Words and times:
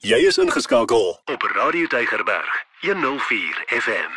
Jy 0.00 0.16
is 0.24 0.38
ingeskakel 0.40 1.10
op 1.28 1.42
Radio 1.52 1.86
Deigerberg 1.92 2.52
104 2.80 3.58
FM. 3.68 4.14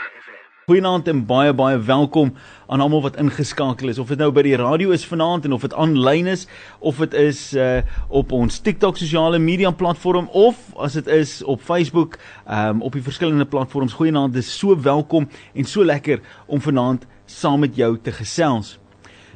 Goeienaand 0.65 1.09
en 1.11 1.25
baie 1.27 1.51
baie 1.53 1.77
welkom 1.77 2.29
aan 2.71 2.79
almal 2.79 3.01
wat 3.03 3.17
ingeskakel 3.19 3.91
is 3.91 3.99
of 3.99 4.07
dit 4.07 4.21
nou 4.23 4.29
by 4.31 4.45
die 4.47 4.55
radio 4.55 4.93
is 4.95 5.03
vanaand 5.03 5.43
en 5.43 5.51
of 5.57 5.65
dit 5.67 5.75
aanlyn 5.75 6.29
is 6.31 6.45
of 6.79 7.01
dit 7.03 7.17
is 7.19 7.41
uh 7.59 7.81
op 8.07 8.31
ons 8.31 8.61
TikTok 8.63 8.95
sosiale 9.01 9.41
media 9.43 9.73
platform 9.75 10.29
of 10.31 10.61
as 10.79 10.95
dit 10.95 11.11
is 11.11 11.41
op 11.43 11.59
Facebook 11.59 12.15
um 12.47 12.79
op 12.79 12.95
die 12.95 13.03
verskillende 13.03 13.49
platforms. 13.51 13.99
Goeienaand, 13.99 14.39
dis 14.39 14.55
so 14.55 14.79
welkom 14.87 15.27
en 15.51 15.67
so 15.67 15.83
lekker 15.83 16.23
om 16.47 16.63
vanaand 16.63 17.03
saam 17.25 17.59
met 17.59 17.75
jou 17.75 17.97
te 17.99 18.15
gesels. 18.15 18.77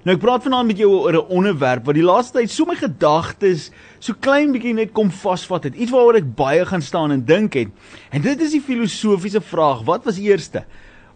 Nou 0.06 0.14
ek 0.14 0.22
praat 0.22 0.44
vanaand 0.46 0.70
met 0.70 0.78
jou 0.78 0.90
oor 0.94 1.16
'n 1.18 1.32
onderwerp 1.34 1.86
wat 1.86 1.96
die 1.96 2.06
laaste 2.06 2.38
tyd 2.38 2.52
so 2.52 2.66
my 2.66 2.76
gedagtes 2.76 3.72
so 4.00 4.14
klein 4.14 4.52
bietjie 4.52 4.74
net 4.74 4.92
kom 4.92 5.10
vasvat 5.10 5.64
het. 5.64 5.76
Iets 5.76 5.92
waaroor 5.92 6.16
ek 6.16 6.36
baie 6.36 6.66
gaan 6.66 6.82
staan 6.82 7.12
en 7.12 7.26
dink 7.26 7.54
het. 7.54 7.68
En 8.12 8.22
dit 8.22 8.42
is 8.42 8.52
die 8.52 8.62
filosofiese 8.62 9.42
vraag: 9.42 9.84
Wat 9.86 10.06
was 10.06 10.18
eerste? 10.18 10.66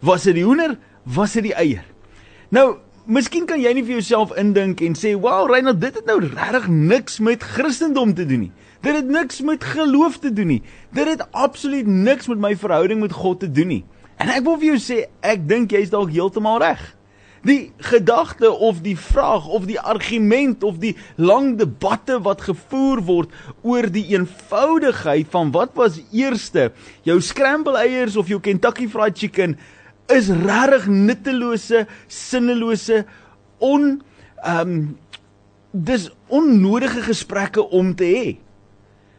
Was 0.00 0.22
dit 0.22 0.34
die 0.34 0.44
hoender? 0.44 0.78
Was 1.04 1.32
dit 1.32 1.42
die 1.42 1.54
eier? 1.54 1.84
Nou, 2.50 2.78
miskien 3.06 3.46
kan 3.46 3.60
jy 3.60 3.72
nie 3.72 3.84
vir 3.84 4.00
jouself 4.00 4.36
indink 4.36 4.80
en 4.80 4.94
sê, 4.94 5.14
"Wow, 5.14 5.48
Reinhard, 5.50 5.80
dit 5.80 5.94
het 5.94 6.04
nou 6.04 6.20
regtig 6.20 6.68
niks 6.68 7.18
met 7.20 7.42
Christendom 7.42 8.14
te 8.14 8.26
doen 8.26 8.40
nie. 8.40 8.52
Dit 8.80 8.94
het 8.94 9.06
niks 9.06 9.40
met 9.40 9.64
geloof 9.64 10.18
te 10.18 10.32
doen 10.32 10.46
nie. 10.46 10.62
Dit 10.92 11.06
het 11.06 11.32
absoluut 11.32 11.86
niks 11.86 12.26
met 12.26 12.38
my 12.38 12.56
verhouding 12.56 13.00
met 13.00 13.12
God 13.12 13.40
te 13.40 13.50
doen 13.50 13.68
nie." 13.68 13.84
En 14.16 14.28
ek 14.28 14.44
wil 14.44 14.58
vir 14.58 14.66
jou 14.66 14.78
sê, 14.78 15.06
ek 15.20 15.48
dink 15.48 15.70
jy's 15.70 15.90
dalk 15.90 16.10
heeltemal 16.10 16.58
reg. 16.58 16.96
Die 17.42 17.72
gedagte 17.82 18.52
of 18.52 18.80
die 18.84 18.96
vraag 18.98 19.48
of 19.50 19.66
die 19.66 19.80
argument 19.80 20.62
of 20.62 20.78
die 20.78 20.94
lang 21.18 21.56
debatte 21.58 22.20
wat 22.22 22.44
gevoer 22.46 23.02
word 23.02 23.32
oor 23.66 23.88
die 23.90 24.04
eenvoudigheid 24.14 25.26
van 25.32 25.50
wat 25.54 25.74
was 25.74 25.98
eerste, 26.14 26.70
jou 27.02 27.18
scramble 27.20 27.74
eiers 27.82 28.16
of 28.16 28.30
jou 28.30 28.38
Kentucky 28.40 28.86
fried 28.86 29.18
chicken 29.18 29.56
is 30.12 30.30
regtig 30.30 30.86
nuttelose, 30.86 31.86
sinnelose 32.06 33.02
on 33.58 34.02
ehm 34.42 34.76
um, 34.76 34.82
dis 35.72 36.10
onnodige 36.28 37.00
gesprekke 37.06 37.62
om 37.72 37.94
te 37.96 38.04
hê. 38.04 38.26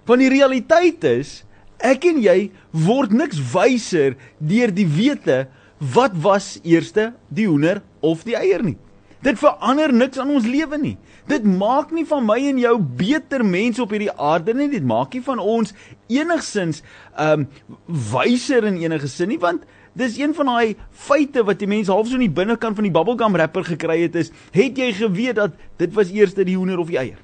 Want 0.06 0.22
die 0.22 0.30
realiteit 0.30 1.04
is, 1.10 1.40
ek 1.82 2.06
en 2.06 2.20
jy 2.22 2.52
word 2.86 3.16
niks 3.16 3.40
wyser 3.54 4.14
deur 4.38 4.70
die 4.70 4.86
wete 4.86 5.40
wat 5.78 6.12
was 6.22 6.60
eerste 6.64 7.14
die 7.28 7.48
hoender 7.48 7.82
of 8.00 8.24
die 8.24 8.36
eier 8.38 8.64
nie. 8.64 8.78
Dit 9.24 9.40
verander 9.40 9.94
niks 9.96 10.20
aan 10.20 10.34
ons 10.36 10.48
lewe 10.48 10.78
nie. 10.78 10.98
Dit 11.32 11.46
maak 11.48 11.94
nie 11.96 12.04
van 12.08 12.26
my 12.28 12.36
en 12.50 12.60
jou 12.60 12.74
beter 13.00 13.46
mense 13.48 13.80
op 13.82 13.94
hierdie 13.96 14.12
aarde 14.12 14.56
nie. 14.58 14.68
Dit 14.72 14.84
maak 14.84 15.16
nie 15.16 15.24
van 15.24 15.40
ons 15.40 15.72
enigsins 16.12 16.84
ehm 17.16 17.46
um, 17.46 17.48
wyser 17.88 18.68
in 18.68 18.82
enige 18.82 19.08
sin 19.08 19.32
nie 19.32 19.40
want 19.40 19.64
dis 19.96 20.18
een 20.18 20.34
van 20.36 20.50
daai 20.50 20.76
feite 20.90 21.44
wat 21.46 21.62
die 21.62 21.70
mense 21.70 21.92
half 21.94 22.10
so 22.10 22.18
in 22.18 22.26
die 22.26 22.36
binnekant 22.42 22.76
van 22.76 22.88
die 22.88 22.94
bubblegum 22.94 23.36
wrapper 23.38 23.64
gekry 23.68 24.02
het 24.02 24.16
is, 24.18 24.32
het 24.52 24.78
jy 24.78 24.90
geweet 24.98 25.38
dat 25.38 25.56
dit 25.78 25.94
was 25.94 26.12
eers 26.12 26.34
die 26.34 26.58
hoender 26.58 26.82
of 26.82 26.90
die 26.90 27.00
eier? 27.00 27.22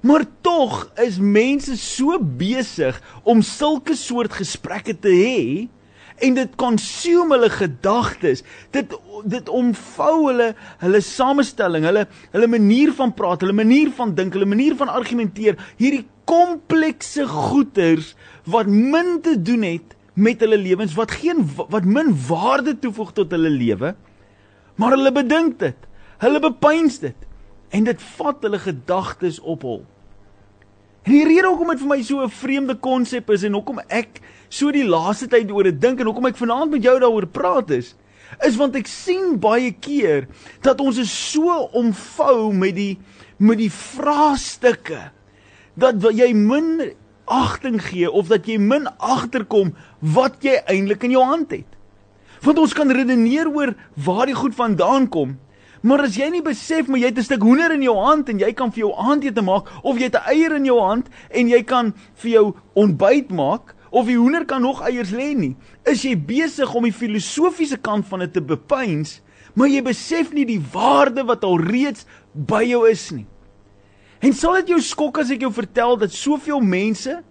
Maar 0.00 0.24
tog 0.40 0.86
is 1.02 1.18
mense 1.20 1.76
so 1.76 2.16
besig 2.20 2.96
om 3.28 3.42
sulke 3.44 3.96
soort 3.98 4.32
gesprekke 4.38 4.94
te 4.96 5.12
hê 5.12 5.40
en 6.20 6.36
dit 6.36 6.56
consume 6.60 7.34
hulle 7.34 7.50
gedagtes. 7.52 8.44
Dit 8.74 8.94
dit 9.28 9.48
omvou 9.52 10.14
hulle 10.30 10.52
hulle 10.80 11.00
samestelling, 11.04 11.84
hulle 11.84 12.06
hulle 12.32 12.48
manier 12.48 12.92
van 12.96 13.12
praat, 13.16 13.42
hulle 13.44 13.56
manier 13.56 13.90
van 13.96 14.14
dink, 14.16 14.36
hulle 14.36 14.48
manier 14.48 14.76
van 14.80 14.92
argumenteer. 14.92 15.58
Hierdie 15.80 16.06
komplekse 16.30 17.26
goeters 17.28 18.14
wat 18.48 18.70
min 18.70 19.18
te 19.24 19.34
doen 19.36 19.66
het 19.66 19.96
met 20.14 20.40
hulle 20.44 20.58
lewens, 20.60 20.96
wat 20.98 21.12
geen 21.20 21.44
wat 21.56 21.84
min 21.84 22.12
waarde 22.28 22.76
toevoeg 22.78 23.12
tot 23.16 23.32
hulle 23.34 23.52
lewe. 23.52 23.94
Maar 24.80 24.96
hulle 24.96 25.12
bedink 25.12 25.58
dit. 25.60 25.88
Hulle 26.20 26.40
bepeins 26.40 27.00
dit 27.02 27.28
en 27.70 27.86
dit 27.86 28.02
vat 28.16 28.44
hulle 28.44 28.58
gedagtes 28.58 29.38
op 29.40 29.62
hol. 29.62 29.82
En 31.06 31.14
die 31.14 31.24
rede 31.24 31.48
hoekom 31.48 31.72
dit 31.72 31.80
vir 31.80 31.88
my 31.88 32.02
so 32.04 32.20
'n 32.22 32.30
vreemde 32.30 32.74
konsep 32.76 33.30
is 33.30 33.44
en 33.44 33.56
hoekom 33.56 33.80
ek 33.88 34.20
so 34.48 34.70
die 34.70 34.84
laaste 34.84 35.28
tyd 35.28 35.50
oor 35.50 35.64
dit 35.64 35.80
dink 35.80 36.00
en 36.00 36.06
hoekom 36.06 36.26
ek 36.26 36.36
vanaand 36.36 36.70
met 36.70 36.82
jou 36.82 36.98
daaroor 37.00 37.26
praat 37.26 37.70
is, 37.70 37.94
is 38.44 38.56
want 38.56 38.76
ek 38.76 38.86
sien 38.86 39.38
baie 39.40 39.72
keer 39.72 40.28
dat 40.62 40.80
ons 40.80 40.98
is 40.98 41.10
so 41.32 41.70
omvou 41.72 42.52
met 42.52 42.74
die 42.74 42.98
met 43.38 43.58
die 43.58 43.70
vraestukke 43.70 45.10
dat 45.74 45.96
jy 46.12 46.34
min 46.34 46.92
agting 47.24 47.80
gee 47.80 48.10
of 48.10 48.28
dat 48.28 48.46
jy 48.46 48.58
min 48.58 48.86
agterkom 48.98 49.72
wat 50.00 50.42
jy 50.44 50.58
eintlik 50.66 51.06
in 51.06 51.14
jou 51.14 51.24
hand 51.24 51.50
het. 51.50 51.66
Want 52.42 52.58
ons 52.58 52.74
kan 52.76 52.90
redeneer 52.90 53.48
oor 53.48 53.74
waar 53.94 54.26
die 54.26 54.36
goed 54.36 54.54
vandaan 54.54 55.08
kom, 55.08 55.38
Maar 55.80 56.04
as 56.04 56.16
jy 56.16 56.28
nie 56.28 56.42
besef 56.44 56.88
maar 56.88 57.00
jy 57.00 57.08
het 57.08 57.18
'n 57.18 57.24
stuk 57.24 57.42
hoender 57.42 57.72
in 57.72 57.82
jou 57.82 57.96
hand 57.96 58.28
en 58.28 58.38
jy 58.38 58.52
kan 58.52 58.70
vir 58.72 58.84
jou 58.84 58.92
aandete 58.96 59.42
maak 59.42 59.70
of 59.82 59.96
jy 59.96 60.04
het 60.04 60.16
'n 60.16 60.28
eier 60.28 60.52
in 60.56 60.64
jou 60.64 60.80
hand 60.80 61.08
en 61.30 61.48
jy 61.48 61.62
kan 61.62 61.94
vir 62.14 62.30
jou 62.30 62.54
ontbyt 62.74 63.30
maak 63.30 63.74
of 63.90 64.06
die 64.06 64.16
hoender 64.16 64.44
kan 64.44 64.62
nog 64.62 64.82
eiers 64.86 65.10
lê 65.10 65.34
nie, 65.34 65.56
is 65.84 66.04
jy 66.06 66.14
besig 66.14 66.74
om 66.74 66.86
die 66.86 66.94
filosofiese 66.94 67.76
kant 67.82 68.06
van 68.06 68.24
dit 68.24 68.32
te 68.32 68.42
bepeins, 68.42 69.18
maar 69.54 69.68
jy 69.68 69.82
besef 69.82 70.32
nie 70.32 70.46
die 70.46 70.60
waarde 70.72 71.24
wat 71.26 71.44
al 71.44 71.58
reeds 71.58 72.06
by 72.34 72.62
jou 72.70 72.84
is 72.88 73.10
nie. 73.10 73.26
En 74.20 74.32
sal 74.36 74.60
dit 74.60 74.74
jou 74.74 74.80
skok 74.84 75.18
as 75.18 75.30
ek 75.34 75.40
jou 75.40 75.52
vertel 75.52 75.96
dat 75.98 76.14
soveel 76.14 76.60
mense, 76.60 77.22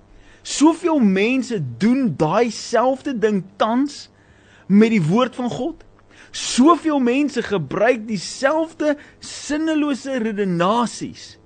soveel 0.43 0.99
mense 0.99 1.59
doen 1.79 2.09
daai 2.17 2.51
selfde 2.51 3.13
ding 3.13 3.43
tans 3.61 4.09
met 4.67 4.91
die 4.91 5.03
woord 5.03 5.37
van 5.37 5.49
God? 5.49 5.85
Soveel 6.31 6.99
mense 6.99 7.41
gebruik 7.43 8.07
dieselfde 8.07 8.97
sinnelose 9.19 10.17
redenasies 10.17 11.39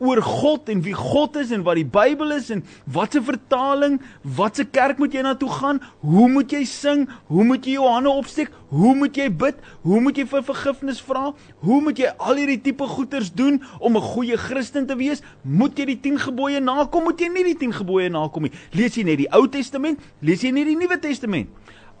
oor 0.00 0.22
God 0.24 0.70
en 0.72 0.80
wie 0.84 0.94
God 0.96 1.36
is 1.36 1.50
en 1.52 1.62
wat 1.66 1.76
die 1.76 1.84
Bybel 1.84 2.32
is 2.32 2.48
en 2.54 2.62
watse 2.88 3.20
vertaling, 3.22 3.98
watse 4.36 4.64
kerk 4.72 4.98
moet 5.00 5.14
jy 5.14 5.24
na 5.26 5.34
toe 5.38 5.50
gaan, 5.52 5.82
hoe 6.00 6.26
moet 6.32 6.52
jy 6.56 6.62
sing, 6.68 7.04
hoe 7.28 7.44
moet 7.44 7.68
jy 7.68 7.76
jou 7.76 7.88
hande 7.88 8.12
opsteek, 8.22 8.48
hoe 8.72 8.94
moet 8.96 9.20
jy 9.20 9.28
bid, 9.42 9.60
hoe 9.84 10.00
moet 10.00 10.16
jy 10.16 10.24
vir 10.30 10.46
vergifnis 10.48 11.02
vra, 11.04 11.34
hoe 11.66 11.80
moet 11.84 12.00
jy 12.00 12.12
al 12.16 12.40
hierdie 12.40 12.60
tipe 12.64 12.88
goeders 12.88 13.28
doen 13.36 13.60
om 13.78 13.96
'n 13.96 14.08
goeie 14.14 14.38
Christen 14.40 14.86
te 14.86 14.96
wees? 14.96 15.22
Moet 15.44 15.78
jy 15.78 15.84
die 15.92 16.00
10 16.00 16.18
gebooie 16.18 16.60
nakom, 16.60 17.04
moet 17.04 17.20
jy 17.20 17.28
nie 17.28 17.44
die 17.44 17.58
10 17.66 17.72
gebooie 17.84 18.08
nakom 18.08 18.42
nie? 18.42 18.52
Lees 18.72 18.96
jy 18.96 19.04
net 19.04 19.18
die 19.18 19.32
Ou 19.32 19.46
Testament, 19.48 20.00
lees 20.20 20.40
jy 20.40 20.50
net 20.50 20.66
die 20.66 20.76
Nuwe 20.76 20.98
Testament? 20.98 21.48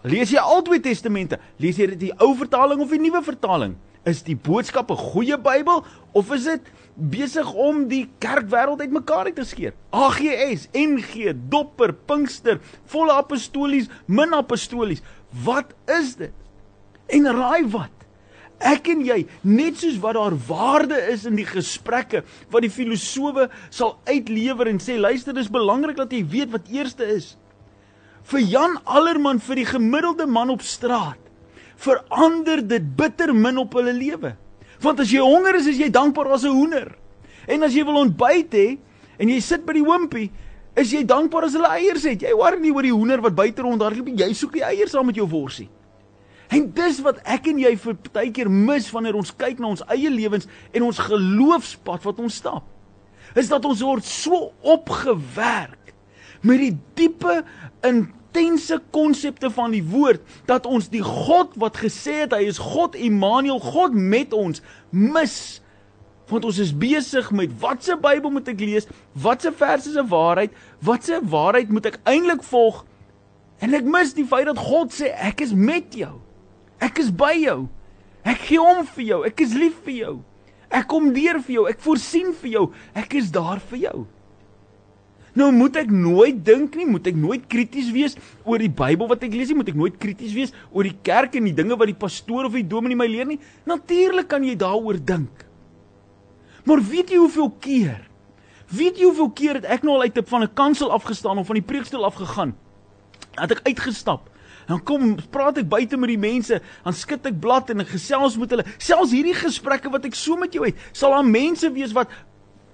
Lees 0.00 0.30
jy 0.32 0.40
albei 0.40 0.78
testamente? 0.80 1.36
Lees 1.60 1.76
jy 1.76 1.90
dit 1.92 2.06
die 2.06 2.14
ou 2.24 2.32
vertaling 2.38 2.80
of 2.80 2.92
die 2.92 3.00
nuwe 3.02 3.20
vertaling? 3.24 3.74
Is 4.08 4.22
die 4.24 4.36
boodskap 4.36 4.90
'n 4.90 4.96
goeie 4.96 5.36
Bybel 5.36 5.84
of 6.14 6.32
is 6.32 6.44
dit 6.44 6.62
besig 6.96 7.52
om 7.52 7.86
die 7.88 8.08
kerkwêreld 8.18 8.80
uitmekaar 8.80 9.26
uit 9.26 9.36
te 9.36 9.44
skeer? 9.44 9.74
AGS, 9.92 10.68
NG, 10.72 11.34
Dopper, 11.50 11.92
Pinkster, 11.92 12.60
volle 12.86 13.12
apostolies, 13.12 13.88
min 14.06 14.32
apostolies. 14.32 15.02
Wat 15.44 15.74
is 15.86 16.16
dit? 16.16 16.32
En 17.08 17.26
raai 17.26 17.68
wat? 17.68 17.92
Ek 18.58 18.88
en 18.88 19.04
jy, 19.04 19.26
net 19.42 19.76
soos 19.76 20.00
wat 20.00 20.14
daar 20.14 20.36
waarde 20.48 20.96
is 21.12 21.26
in 21.26 21.36
die 21.36 21.48
gesprekke 21.48 22.24
wat 22.50 22.62
die 22.62 22.70
filosowe 22.70 23.50
sal 23.68 23.98
uitlewer 24.04 24.66
en 24.66 24.78
sê 24.78 24.98
luister, 24.98 25.34
dis 25.34 25.48
belangrik 25.48 25.96
dat 25.96 26.12
jy 26.12 26.24
weet 26.24 26.50
wat 26.50 26.68
eerste 26.68 27.04
is 27.04 27.36
vir 28.22 28.40
Jan 28.40 28.78
Allerman 28.84 29.40
vir 29.40 29.56
die 29.56 29.68
gemiddelde 29.68 30.26
man 30.26 30.50
op 30.50 30.62
straat 30.62 31.18
verander 31.80 32.60
dit 32.66 32.84
bitter 32.96 33.32
min 33.34 33.58
op 33.58 33.72
hulle 33.78 33.92
lewe. 33.96 34.34
Want 34.84 35.00
as 35.00 35.12
jy 35.12 35.22
honger 35.24 35.56
is, 35.60 35.68
is 35.70 35.80
jy 35.80 35.88
dankbaar 35.92 36.32
as 36.36 36.44
'n 36.44 36.52
hoender. 36.52 36.94
En 37.48 37.62
as 37.62 37.72
jy 37.74 37.84
wil 37.84 38.04
ontbyt 38.04 38.52
hê 38.52 38.78
en 39.18 39.28
jy 39.28 39.40
sit 39.40 39.64
by 39.66 39.72
die 39.72 39.84
wimpie, 39.84 40.30
is 40.76 40.92
jy 40.92 41.04
dankbaar 41.04 41.44
as 41.44 41.52
hulle 41.52 41.68
eiers 41.68 42.04
het. 42.04 42.22
Jy 42.22 42.32
worry 42.36 42.60
nie 42.60 42.72
oor 42.72 42.82
die 42.82 42.94
hoender 42.94 43.20
wat 43.20 43.34
buite 43.34 43.62
rondhardloop 43.62 44.06
nie, 44.06 44.16
jy 44.16 44.32
soek 44.34 44.52
die 44.52 44.64
eiers 44.64 44.90
saam 44.90 45.06
met 45.06 45.16
jou 45.16 45.26
worsie. 45.26 45.68
En 46.50 46.72
dis 46.72 47.00
wat 47.00 47.20
ek 47.24 47.46
en 47.46 47.58
jy 47.58 47.76
vir 47.76 47.94
partykeer 47.94 48.50
mis 48.50 48.90
wanneer 48.90 49.14
ons 49.14 49.30
kyk 49.36 49.58
na 49.58 49.70
ons 49.70 49.84
eie 49.88 50.10
lewens 50.10 50.48
en 50.72 50.82
ons 50.82 50.98
geloofspad 50.98 52.02
wat 52.02 52.18
ons 52.18 52.34
stap. 52.34 52.64
Is 53.38 53.48
dat 53.48 53.64
ons 53.64 53.82
word 53.86 54.04
so 54.04 54.50
opgewerk 54.60 55.79
met 56.40 56.58
die 56.58 56.74
diepe 56.94 57.42
in 57.86 58.08
intense 58.30 58.80
konsepte 58.90 59.50
van 59.50 59.70
die 59.74 59.82
woord 59.84 60.20
dat 60.46 60.66
ons 60.66 60.88
die 60.88 61.02
God 61.02 61.54
wat 61.58 61.80
gesê 61.82 62.22
het 62.24 62.34
hy 62.36 62.46
is 62.46 62.60
God 62.62 62.94
Immanuel, 62.94 63.60
God 63.60 63.94
met 63.94 64.32
ons, 64.32 64.62
mis. 64.90 65.60
Want 66.30 66.46
ons 66.46 66.60
is 66.62 66.70
besig 66.70 67.30
met 67.34 67.50
watse 67.58 67.96
Bybel 67.98 68.30
moet 68.30 68.48
ek 68.52 68.62
lees? 68.62 68.86
Watse 69.18 69.50
verse 69.52 69.90
'n 69.90 70.06
waarheid? 70.06 70.52
Watse 70.78 71.18
waarheid 71.22 71.70
moet 71.70 71.86
ek 71.86 71.98
eintlik 72.04 72.42
volg? 72.42 72.84
En 73.58 73.74
ek 73.74 73.84
mis 73.84 74.14
die 74.14 74.24
feit 74.24 74.46
dat 74.46 74.58
God 74.58 74.92
sê 74.92 75.10
ek 75.10 75.40
is 75.40 75.52
met 75.52 75.94
jou. 75.94 76.20
Ek 76.78 76.98
is 76.98 77.10
by 77.10 77.34
jou. 77.34 77.68
Ek 78.22 78.38
gee 78.38 78.60
om 78.60 78.86
vir 78.86 79.04
jou. 79.04 79.26
Ek 79.26 79.40
is 79.40 79.52
lief 79.54 79.74
vir 79.84 79.94
jou. 79.94 80.22
Ek 80.70 80.86
kom 80.86 81.12
deur 81.12 81.42
vir 81.42 81.54
jou. 81.54 81.68
Ek 81.68 81.80
voorsien 81.80 82.32
vir 82.32 82.50
jou. 82.50 82.72
Ek 82.94 83.14
is 83.14 83.30
daar 83.30 83.58
vir 83.58 83.78
jou. 83.78 84.06
Nou 85.38 85.50
moet 85.54 85.76
ek 85.82 85.90
nooit 85.94 86.40
dink 86.44 86.74
nie, 86.78 86.86
moet 86.90 87.06
ek 87.06 87.18
nooit 87.18 87.44
krities 87.50 87.90
wees 87.94 88.16
oor 88.42 88.62
die 88.62 88.72
Bybel 88.72 89.10
wat 89.10 89.22
ek 89.26 89.34
lees 89.36 89.52
nie, 89.52 89.58
moet 89.60 89.70
ek 89.70 89.78
nooit 89.78 89.98
krities 90.02 90.34
wees 90.34 90.54
oor 90.72 90.88
die 90.88 90.96
kerk 91.06 91.36
en 91.38 91.46
die 91.46 91.54
dinge 91.54 91.78
wat 91.78 91.90
die 91.90 91.98
pastoor 91.98 92.48
of 92.48 92.56
die 92.58 92.66
dominee 92.66 92.98
my 92.98 93.06
leer 93.10 93.28
nie. 93.28 93.38
Natuurlik 93.70 94.30
kan 94.30 94.46
jy 94.46 94.56
daaroor 94.58 94.98
dink. 94.98 95.46
Maar 96.66 96.82
weet 96.82 97.14
jy 97.14 97.20
hoeveel 97.22 97.52
keer? 97.62 98.00
Weet 98.70 98.98
jy 98.98 99.06
hoeveel 99.06 99.30
keer 99.34 99.60
het 99.60 99.70
ek 99.78 99.86
nou 99.86 99.96
al 99.96 100.08
uit 100.08 100.18
van 100.26 100.42
'n 100.42 100.54
kansel 100.54 100.90
afgestaan 100.90 101.38
of 101.38 101.46
van 101.46 101.58
die 101.58 101.68
preekstoel 101.68 102.04
afgegaan? 102.04 102.54
Het 103.38 103.50
ek 103.50 103.66
uitgestap 103.66 104.30
Dan 104.70 104.82
kom 104.86 105.16
praat 105.34 105.58
ek 105.58 105.68
buite 105.70 105.98
met 105.98 106.12
die 106.12 106.20
mense, 106.20 106.60
dan 106.84 106.94
skud 106.94 107.24
ek 107.26 107.38
blad 107.42 107.72
en 107.72 107.82
ek 107.82 107.90
gesels 107.90 108.36
met 108.38 108.52
hulle. 108.54 108.66
Selfs 108.78 109.14
hierdie 109.14 109.34
gesprekke 109.34 109.90
wat 109.90 110.06
ek 110.06 110.14
so 110.14 110.38
met 110.38 110.54
jou 110.54 110.62
het, 110.62 110.78
sal 110.94 111.16
daar 111.16 111.26
mense 111.26 111.66
wees 111.74 111.94
wat 111.96 112.12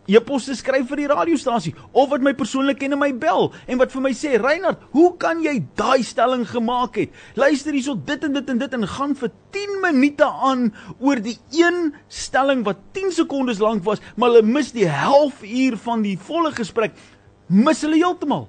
e-posse 0.06 0.54
skryf 0.56 0.88
vir 0.90 1.02
die 1.02 1.08
radiostasie 1.10 1.74
of 1.92 2.10
wat 2.12 2.24
my 2.24 2.32
persoonlik 2.36 2.78
ken 2.80 2.94
en 2.96 3.00
my 3.00 3.10
bel 3.12 3.50
en 3.66 3.80
wat 3.80 3.92
vir 3.92 4.02
my 4.02 4.12
sê, 4.12 4.36
"Reinhard, 4.40 4.78
hoe 4.92 5.16
kan 5.16 5.42
jy 5.42 5.64
daai 5.76 6.02
stelling 6.02 6.46
gemaak 6.46 6.96
het? 6.96 7.10
Luister 7.34 7.72
hierso 7.72 7.94
dit 7.94 8.24
en 8.24 8.32
dit 8.32 8.50
en 8.50 8.58
dit 8.58 8.72
en 8.74 8.86
gaan 8.86 9.14
vir 9.14 9.30
10 9.50 9.80
minute 9.82 10.24
aan 10.24 10.74
oor 11.00 11.16
die 11.16 11.38
een 11.52 11.94
stelling 12.08 12.64
wat 12.64 12.76
10 12.92 13.12
sekondes 13.12 13.58
lank 13.58 13.84
was, 13.84 14.00
maar 14.16 14.30
hulle 14.30 14.42
mis 14.42 14.72
die 14.72 14.88
halfuur 14.88 15.76
van 15.76 16.02
die 16.02 16.18
volle 16.18 16.52
gesprek. 16.52 16.92
Mis 17.48 17.82
hulle 17.82 17.96
heeltemal." 17.96 18.48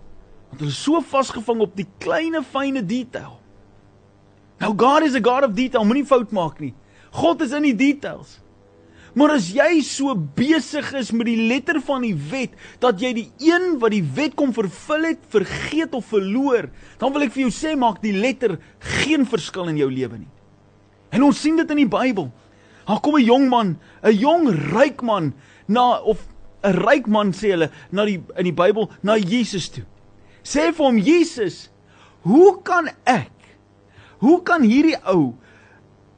Want 0.49 0.59
hulle 0.59 0.71
is 0.71 0.83
so 0.83 1.01
vasgevang 1.01 1.59
op 1.59 1.75
die 1.75 1.87
kleine 1.99 2.43
fynne 2.43 2.85
detail. 2.85 3.39
Nou 4.59 4.73
God 4.77 5.03
is 5.03 5.15
a 5.15 5.21
God 5.21 5.43
of 5.43 5.53
detail, 5.53 5.85
moenie 5.85 6.05
fout 6.05 6.31
maak 6.31 6.59
nie. 6.59 6.73
God 7.11 7.41
is 7.41 7.51
in 7.51 7.63
die 7.63 7.75
details. 7.75 8.39
Maar 9.17 9.33
as 9.33 9.47
jy 9.49 9.79
so 9.81 10.13
besig 10.13 10.91
is 10.99 11.09
met 11.15 11.25
die 11.25 11.47
letter 11.49 11.79
van 11.81 12.03
die 12.05 12.13
wet 12.29 12.53
dat 12.83 12.99
jy 13.01 13.15
die 13.17 13.29
een 13.41 13.79
wat 13.81 13.95
die 13.95 14.03
wet 14.03 14.35
kom 14.37 14.51
vervul 14.53 15.07
het, 15.09 15.23
vergeet 15.33 15.95
of 15.97 16.11
verloor, 16.11 16.67
dan 17.01 17.15
wil 17.15 17.25
ek 17.25 17.33
vir 17.33 17.47
jou 17.47 17.53
sê 17.53 17.73
maak 17.79 17.97
die 18.03 18.13
letter 18.13 18.59
geen 19.01 19.25
verskil 19.25 19.71
in 19.71 19.79
jou 19.81 19.89
lewe 19.89 20.21
nie. 20.21 20.29
En 21.09 21.25
ons 21.25 21.39
sien 21.39 21.57
dit 21.57 21.73
in 21.73 21.81
die 21.81 21.89
Bybel. 21.89 22.29
Daar 22.85 23.01
kom 23.01 23.17
'n 23.17 23.25
jong 23.25 23.49
man, 23.49 23.79
'n 24.03 24.13
jong 24.13 24.49
ryk 24.75 25.01
man 25.01 25.33
na 25.67 25.99
of 25.99 26.21
'n 26.63 26.73
ryk 26.85 27.07
man 27.07 27.33
sê 27.33 27.51
hulle 27.57 27.71
na 27.91 28.05
die 28.05 28.21
in 28.37 28.43
die 28.43 28.53
Bybel 28.53 28.89
na 29.01 29.17
Jesus 29.17 29.69
toe. 29.69 29.85
Sê 30.43 30.71
vir 30.71 30.85
hom 30.85 30.97
Jesus, 30.97 31.69
"Hoe 32.21 32.61
kan 32.61 32.89
ek? 33.05 33.31
Hoe 34.19 34.43
kan 34.43 34.61
hierdie 34.61 34.97
ou 35.05 35.33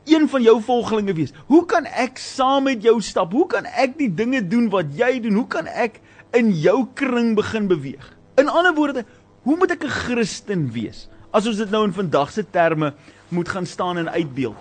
een 0.09 0.29
van 0.29 0.41
jou 0.41 0.61
volgelinge 0.61 1.13
wees. 1.13 1.33
Hoe 1.45 1.65
kan 1.65 1.85
ek 1.85 2.17
saam 2.17 2.63
met 2.63 2.83
jou 2.83 3.01
stap? 3.01 3.31
Hoe 3.31 3.47
kan 3.47 3.65
ek 3.65 3.97
die 3.97 4.09
dinge 4.13 4.41
doen 4.47 4.69
wat 4.69 4.91
jy 4.97 5.19
doen? 5.23 5.33
Hoe 5.33 5.47
kan 5.47 5.67
ek 5.67 5.99
in 6.37 6.51
jou 6.53 6.87
kring 6.93 7.35
begin 7.35 7.67
beweeg? 7.67 8.17
In 8.39 8.49
ander 8.49 8.73
woorde, 8.73 9.05
hoe 9.43 9.57
moet 9.57 9.71
ek 9.71 9.83
'n 9.83 9.89
Christen 9.89 10.71
wees? 10.71 11.07
As 11.31 11.47
ons 11.47 11.57
dit 11.57 11.69
nou 11.69 11.83
in 11.85 11.93
vandag 11.93 12.31
se 12.31 12.43
terme 12.49 12.93
moet 13.29 13.49
gaan 13.49 13.65
staan 13.65 13.97
en 13.97 14.09
uitbeeld. 14.09 14.57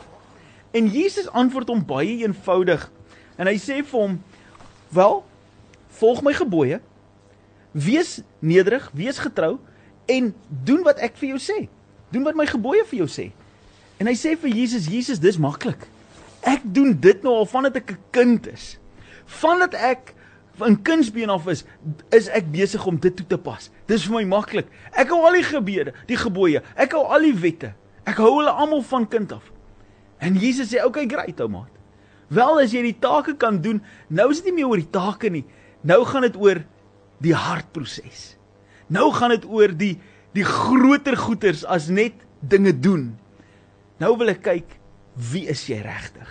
En 0.71 0.87
Jesus 0.87 1.31
antwoord 1.31 1.69
hom 1.69 1.85
baie 1.87 2.19
eenvoudig. 2.25 2.91
En 3.37 3.47
hy 3.47 3.56
sê 3.56 3.81
vir 3.85 4.00
hom: 4.00 4.23
"Wel, 4.89 5.25
volg 5.89 6.23
my 6.23 6.33
gebooie. 6.33 6.81
Wees 7.73 8.21
nederig, 8.39 8.91
wees 8.93 9.19
getrou 9.19 9.59
en 10.06 10.35
doen 10.65 10.83
wat 10.83 10.99
ek 10.99 11.17
vir 11.17 11.29
jou 11.29 11.39
sê. 11.39 11.69
Doen 12.11 12.23
wat 12.23 12.35
my 12.35 12.47
gebooie 12.47 12.85
vir 12.85 12.99
jou 12.99 13.09
sê." 13.09 13.33
En 13.99 14.06
hy 14.06 14.15
sê 14.15 14.35
vir 14.39 14.55
Jesus, 14.55 14.87
Jesus, 14.91 15.19
dis 15.23 15.39
maklik. 15.43 15.89
Ek 16.47 16.62
doen 16.62 16.95
dit 16.95 17.25
nou 17.27 17.35
al 17.41 17.49
vandat 17.50 17.77
ek 17.81 17.93
'n 17.93 17.99
kind 18.15 18.47
is. 18.47 18.79
Vandat 19.27 19.75
ek 19.75 20.15
in 20.67 20.83
kindsbeen 20.83 21.31
af 21.31 21.47
is, 21.47 21.65
is 22.11 22.29
ek 22.29 22.50
besig 22.50 22.87
om 22.87 22.97
dit 22.97 23.17
toe 23.17 23.27
te 23.27 23.39
pas. 23.39 23.71
Dis 23.87 24.06
vir 24.06 24.15
my 24.15 24.25
maklik. 24.25 24.67
Ek 24.93 25.09
hou 25.09 25.23
al 25.27 25.33
die 25.33 25.47
gebede, 25.47 25.93
die 26.06 26.17
gebooie. 26.17 26.62
Ek 26.77 26.93
hou 26.93 27.05
al 27.06 27.21
die 27.21 27.35
wette. 27.35 27.75
Ek 28.06 28.17
hou 28.17 28.39
hulle 28.39 28.50
almal 28.50 28.83
van 28.83 29.06
kind 29.09 29.33
af. 29.33 29.53
En 30.19 30.35
Jesus 30.35 30.73
sê, 30.73 30.79
"Oké, 30.79 30.87
okay, 30.87 31.06
great, 31.06 31.41
ou 31.41 31.49
maat. 31.49 31.71
Wel 32.29 32.61
as 32.61 32.73
jy 32.73 32.83
die 32.83 32.99
take 33.00 33.37
kan 33.37 33.61
doen, 33.61 33.81
nou 34.09 34.31
is 34.31 34.43
dit 34.43 34.53
nie 34.53 34.61
meer 34.61 34.69
oor 34.69 34.77
die 34.77 34.91
take 34.91 35.31
nie. 35.31 35.45
Nou 35.83 36.05
gaan 36.05 36.23
dit 36.23 36.37
oor 36.37 36.65
die 37.25 37.35
hartproses. 37.35 38.37
Nou 38.93 39.12
gaan 39.12 39.31
dit 39.31 39.45
oor 39.49 39.73
die 39.73 39.99
die 40.37 40.45
groter 40.45 41.17
goeters 41.17 41.65
as 41.65 41.89
net 41.89 42.12
dinge 42.41 42.73
doen. 42.73 43.19
Nou 43.99 44.17
wil 44.19 44.35
ek 44.35 44.45
kyk 44.47 44.77
wie 45.31 45.47
is 45.50 45.65
jy 45.67 45.81
regtig? 45.83 46.29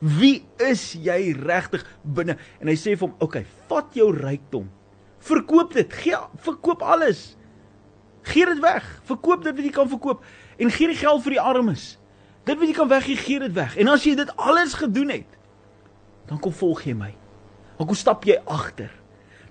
Wie 0.00 0.44
is 0.60 0.92
jy 1.00 1.32
regtig 1.36 1.84
binne? 2.02 2.36
En 2.60 2.68
hy 2.68 2.76
sê 2.76 2.96
vir 2.96 3.08
hom, 3.08 3.14
"Oké, 3.18 3.24
okay, 3.24 3.46
vat 3.68 3.94
jou 3.94 4.10
rykdom. 4.12 4.70
Verkoop 5.18 5.72
dit. 5.72 5.92
Gee 5.92 6.16
verkoop 6.36 6.82
alles. 6.82 7.36
Gee 8.22 8.46
dit 8.46 8.60
weg. 8.60 9.00
Verkoop 9.04 9.42
dit 9.44 9.54
wat 9.54 9.64
jy 9.64 9.70
kan 9.70 9.88
verkoop 9.88 10.24
en 10.56 10.70
gee 10.70 10.86
die 10.86 10.96
geld 10.96 11.22
vir 11.22 11.30
die 11.30 11.40
armes. 11.40 11.98
Dit 12.44 12.58
wat 12.58 12.68
jy 12.68 12.74
kan 12.76 12.88
weggee, 12.88 13.16
gee 13.16 13.38
dit 13.38 13.52
weg. 13.56 13.76
En 13.76 13.88
as 13.88 14.04
jy 14.04 14.14
dit 14.14 14.36
alles 14.36 14.74
gedoen 14.74 15.08
het, 15.08 15.38
dan 16.28 16.38
kom 16.38 16.52
volg 16.52 16.84
jy 16.84 16.94
my. 16.94 17.14
Dan 17.78 17.86
kom 17.86 17.96
stap 17.96 18.24
jy 18.28 18.36
agter. 18.44 18.92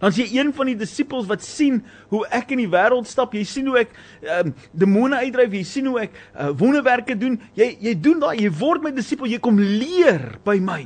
Dan 0.04 0.12
is 0.12 0.18
jy 0.20 0.26
een 0.36 0.50
van 0.52 0.68
die 0.68 0.76
disippels 0.76 1.30
wat 1.30 1.46
sien 1.48 1.78
hoe 2.12 2.26
ek 2.28 2.50
in 2.52 2.60
die 2.60 2.68
wêreld 2.68 3.08
stap. 3.08 3.32
Jy 3.38 3.44
sien 3.48 3.70
hoe 3.72 3.78
ek 3.86 3.94
ehm 4.20 4.50
um, 4.50 4.56
demone 4.76 5.16
uitdryf, 5.22 5.54
jy 5.56 5.62
sien 5.64 5.86
hoe 5.88 6.02
ek 6.02 6.18
uh, 6.18 6.50
wonderwerke 6.60 7.16
doen. 7.16 7.38
Jy 7.56 7.70
jy 7.86 7.94
doen 8.04 8.20
daai, 8.20 8.42
jy 8.42 8.52
word 8.60 8.84
my 8.84 8.92
disipel, 8.92 9.32
jy 9.32 9.40
kom 9.40 9.62
leer 9.62 10.34
by 10.44 10.58
my. 10.60 10.82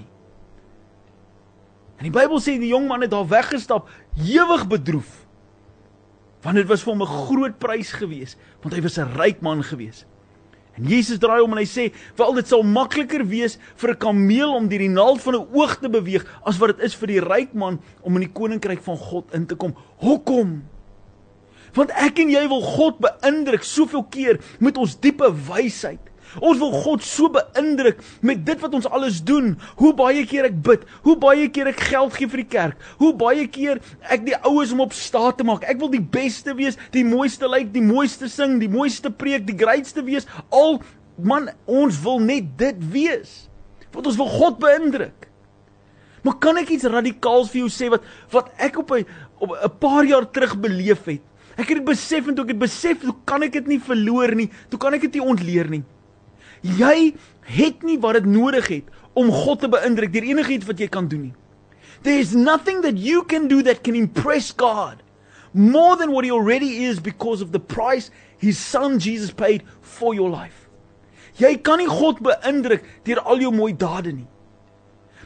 En 1.98 2.06
die 2.06 2.14
Bybel 2.14 2.44
sê 2.46 2.60
die 2.62 2.69
jong 2.69 2.86
man 2.92 3.02
het 3.08 3.16
daar 3.16 3.25
weggestap, 3.25 3.90
ewig 4.22 4.68
bedroef. 4.69 5.10
Want 6.46 6.62
dit 6.62 6.69
was 6.69 6.86
vir 6.86 6.94
hom 6.94 7.02
'n 7.02 7.18
groot 7.25 7.58
prys 7.58 7.98
gewees, 7.98 8.38
want 8.62 8.78
hy 8.78 8.86
was 8.86 9.00
'n 9.02 9.18
ryk 9.18 9.42
man 9.42 9.66
gewees. 9.66 10.06
En 10.77 10.85
Jesus 10.85 11.19
draai 11.19 11.41
om 11.41 11.51
en 11.51 11.57
hy 11.57 11.65
sê, 11.65 11.94
"Wel 12.15 12.33
dit 12.33 12.47
sal 12.47 12.63
makliker 12.63 13.25
wees 13.25 13.57
vir 13.75 13.89
'n 13.91 13.97
kameel 13.97 14.53
om 14.53 14.68
deur 14.68 14.79
die 14.79 14.89
naald 14.89 15.21
van 15.21 15.35
'n 15.35 15.47
oog 15.53 15.79
te 15.79 15.89
beweeg 15.89 16.25
as 16.45 16.57
wat 16.57 16.77
dit 16.77 16.85
is 16.85 16.95
vir 16.95 17.07
die 17.07 17.19
ryk 17.19 17.53
man 17.53 17.81
om 18.01 18.15
in 18.15 18.21
die 18.21 18.33
koninkryk 18.33 18.81
van 18.81 18.97
God 18.97 19.33
in 19.33 19.45
te 19.45 19.56
kom." 19.56 19.75
Hoekom? 19.97 20.63
Want 21.74 21.91
ek 21.91 22.19
en 22.19 22.29
jy 22.29 22.47
wil 22.47 22.62
God 22.62 23.00
beïndruk 23.00 23.63
soveel 23.63 24.03
keer 24.03 24.39
met 24.59 24.77
ons 24.77 25.00
diepe 25.00 25.33
wysheid. 25.33 26.00
Ons 26.39 26.59
wil 26.62 26.74
God 26.83 27.06
so 27.06 27.29
beïndruk 27.33 28.01
met 28.21 28.44
dit 28.45 28.59
wat 28.63 28.74
ons 28.77 28.89
alles 28.89 29.21
doen. 29.25 29.56
Hoe 29.79 29.94
baie 29.97 30.25
keer 30.29 30.50
ek 30.50 30.59
bid, 30.65 30.83
hoe 31.06 31.18
baie 31.19 31.47
keer 31.53 31.71
ek 31.71 31.79
geld 31.89 32.18
gee 32.18 32.31
vir 32.31 32.44
die 32.44 32.50
kerk, 32.51 32.88
hoe 33.01 33.13
baie 33.18 33.47
keer 33.47 33.81
ek 34.12 34.25
die 34.27 34.38
oues 34.47 34.74
om 34.75 34.83
op 34.85 34.95
staat 34.97 35.39
te 35.39 35.47
maak. 35.47 35.65
Ek 35.69 35.79
wil 35.81 35.91
die 35.94 36.03
beste 36.03 36.56
wees, 36.57 36.79
die 36.95 37.06
mooiste 37.07 37.50
lyk, 37.50 37.71
die 37.74 37.85
mooiste 37.85 38.29
sing, 38.31 38.59
die 38.63 38.71
mooiste 38.71 39.11
preek, 39.11 39.47
die 39.47 39.57
greatste 39.57 40.04
wees. 40.07 40.28
Al 40.52 40.81
man, 41.18 41.49
ons 41.66 42.02
wil 42.04 42.19
net 42.23 42.54
dit 42.59 42.83
wees. 42.94 43.47
Want 43.94 44.11
ons 44.11 44.19
wil 44.19 44.30
God 44.30 44.59
beïndruk. 44.61 45.28
Maar 46.25 46.37
kan 46.44 46.57
ek 46.59 46.73
iets 46.75 46.87
radikaals 46.92 47.49
vir 47.54 47.63
jou 47.63 47.71
sê 47.71 47.87
wat 47.94 48.04
wat 48.33 48.49
ek 48.59 48.78
op 48.81 48.92
'n 48.92 49.06
op 49.40 49.52
'n 49.56 49.78
paar 49.80 50.04
jaar 50.04 50.25
terug 50.25 50.57
beleef 50.59 51.06
het? 51.06 51.21
Ek 51.57 51.69
het 51.69 51.78
dit 51.78 51.85
besef 51.85 52.28
en 52.28 52.35
toe 52.35 52.44
ek 52.44 52.54
dit 52.54 52.59
besef, 52.59 53.02
hoe 53.02 53.16
kan 53.25 53.44
ek 53.44 53.54
dit 53.54 53.68
nie 53.68 53.80
verloor 53.80 54.35
nie? 54.35 54.49
Toe 54.69 54.80
kan 54.80 54.94
ek 54.94 55.02
dit 55.02 55.13
nie 55.13 55.23
ontleer 55.25 55.69
nie. 55.69 55.83
Jy 56.61 57.14
het 57.47 57.83
nie 57.83 57.97
wat 57.99 58.14
dit 58.19 58.26
nodig 58.26 58.68
het 58.68 58.83
om 59.18 59.31
God 59.31 59.59
te 59.59 59.69
beïndruk 59.71 60.14
deur 60.14 60.23
enigiets 60.23 60.68
wat 60.68 60.80
jy 60.80 60.87
kan 60.87 61.07
doen 61.07 61.30
nie. 61.30 61.35
There 62.04 62.19
is 62.19 62.33
nothing 62.35 62.81
that 62.81 62.97
you 62.97 63.23
can 63.26 63.47
do 63.47 63.61
that 63.64 63.83
can 63.83 63.95
impress 63.95 64.52
God 64.52 65.02
more 65.54 65.97
than 65.97 66.11
what 66.11 66.26
he 66.26 66.31
already 66.31 66.85
is 66.85 66.99
because 66.99 67.42
of 67.42 67.52
the 67.52 67.59
price 67.59 68.11
his 68.37 68.57
son 68.57 68.99
Jesus 68.99 69.31
paid 69.31 69.64
for 69.81 70.14
your 70.14 70.30
life. 70.30 70.68
Jy 71.37 71.57
kan 71.61 71.81
nie 71.81 71.90
God 71.90 72.21
beïndruk 72.26 72.85
deur 73.06 73.21
al 73.26 73.42
jou 73.42 73.52
mooi 73.54 73.73
dade 73.78 74.14
nie. 74.14 74.28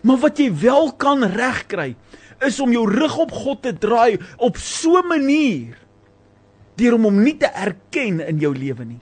Maar 0.03 0.19
wat 0.23 0.39
jy 0.39 0.49
wel 0.63 0.91
kan 0.99 1.23
regkry 1.23 1.93
is 2.41 2.59
om 2.63 2.71
jou 2.73 2.87
rug 2.89 3.17
op 3.21 3.31
God 3.31 3.61
te 3.67 3.73
draai 3.77 4.19
op 4.37 4.57
so 4.57 4.97
'n 4.97 5.07
manier 5.07 5.77
deur 6.75 6.93
om 6.93 7.03
hom 7.03 7.23
nie 7.23 7.37
te 7.37 7.47
erken 7.47 8.19
in 8.19 8.39
jou 8.39 8.55
lewe 8.55 8.85
nie. 8.85 9.01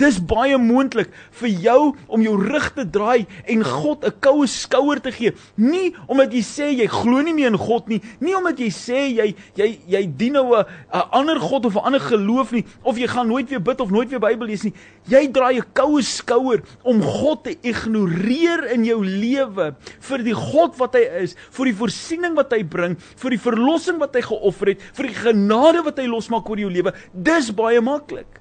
Dis 0.00 0.16
baie 0.24 0.56
moontlik 0.56 1.10
vir 1.42 1.50
jou 1.60 1.80
om 2.08 2.22
jou 2.24 2.32
rug 2.40 2.70
te 2.72 2.86
draai 2.88 3.26
en 3.52 3.64
God 3.64 4.04
'n 4.04 4.14
koue 4.20 4.46
skouer 4.46 5.00
te 5.00 5.12
gee. 5.12 5.32
Nie 5.56 5.92
omdat 6.08 6.32
jy 6.32 6.40
sê 6.40 6.66
jy 6.72 6.86
glo 6.88 7.20
nie 7.20 7.34
meer 7.34 7.52
in 7.52 7.58
God 7.58 7.88
nie, 7.88 8.00
nie 8.20 8.34
omdat 8.34 8.58
jy 8.58 8.70
sê 8.70 9.00
jy 9.12 9.34
jy 9.56 9.78
jy 9.86 10.02
dien 10.16 10.32
nou 10.32 10.56
'n 10.56 10.64
ander 11.12 11.38
God 11.38 11.66
of 11.66 11.76
'n 11.76 11.84
ander 11.84 12.00
geloof 12.00 12.52
nie 12.52 12.64
of 12.82 12.96
jy 12.96 13.06
gaan 13.06 13.28
nooit 13.28 13.48
weer 13.50 13.60
bid 13.62 13.80
of 13.80 13.90
nooit 13.90 14.08
weer 14.08 14.20
Bybel 14.20 14.46
lees 14.46 14.64
nie. 14.64 14.72
Jy 15.08 15.28
draai 15.32 15.58
'n 15.58 15.72
koue 15.74 16.02
skouer 16.02 16.62
om 16.82 17.02
God 17.02 17.44
te 17.44 17.56
ignoreer 17.62 18.72
in 18.72 18.84
jou 18.84 19.04
lewe 19.04 19.74
vir 20.00 20.18
die 20.18 20.34
God 20.34 20.78
wat 20.78 20.94
hy 20.94 21.04
is, 21.22 21.36
vir 21.50 21.64
die 21.66 21.74
voorsiening 21.74 22.34
wat 22.36 22.52
hy 22.52 22.62
bring, 22.62 22.96
vir 23.16 23.30
die 23.30 23.38
verlossing 23.38 23.98
wat 23.98 24.14
hy 24.14 24.22
geoffer 24.22 24.68
het, 24.68 24.80
vir 24.94 25.06
die 25.06 25.14
genade 25.14 25.84
wat 25.84 25.98
hy 25.98 26.06
losmaak 26.06 26.48
oor 26.48 26.58
jou 26.58 26.70
lewe. 26.70 26.92
Dis 27.12 27.50
baie 27.50 27.80
maklik. 27.80 28.39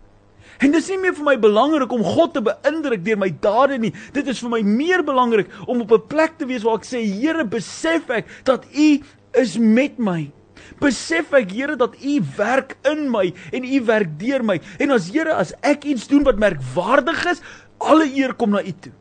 En 0.60 0.74
dis 0.76 0.90
nie 0.92 0.98
meer 1.00 1.14
vir 1.16 1.24
my 1.24 1.36
belangrik 1.40 1.92
om 1.96 2.04
God 2.04 2.34
te 2.36 2.42
beïndruk 2.44 3.04
deur 3.06 3.20
my 3.22 3.30
dade 3.42 3.78
nie. 3.80 3.94
Dit 4.16 4.28
is 4.28 4.42
vir 4.44 4.52
my 4.58 4.60
meer 4.66 5.04
belangrik 5.08 5.48
om 5.68 5.82
op 5.86 5.92
'n 5.92 6.08
plek 6.08 6.38
te 6.38 6.46
wees 6.46 6.64
waar 6.64 6.80
ek 6.80 6.86
sê 6.86 7.00
Here, 7.00 7.46
besef 7.46 8.10
ek 8.10 8.28
dat 8.44 8.66
U 8.76 9.00
is 9.34 9.58
met 9.58 9.98
my. 9.98 10.32
besef 10.80 11.34
ek 11.34 11.52
Here 11.52 11.76
dat 11.76 11.96
U 12.04 12.22
werk 12.38 12.78
in 12.88 13.10
my 13.10 13.34
en 13.52 13.64
U 13.64 13.82
werk 13.86 14.20
deur 14.20 14.44
my. 14.44 14.60
En 14.80 14.92
as 14.92 15.10
Here, 15.10 15.34
as 15.34 15.54
ek 15.62 15.84
iets 15.84 16.08
doen 16.08 16.24
wat 16.24 16.40
merkwaardig 16.40 17.26
is, 17.32 17.42
alle 17.80 18.06
eer 18.06 18.34
kom 18.34 18.52
na 18.52 18.64
U 18.64 18.72
toe. 18.72 18.94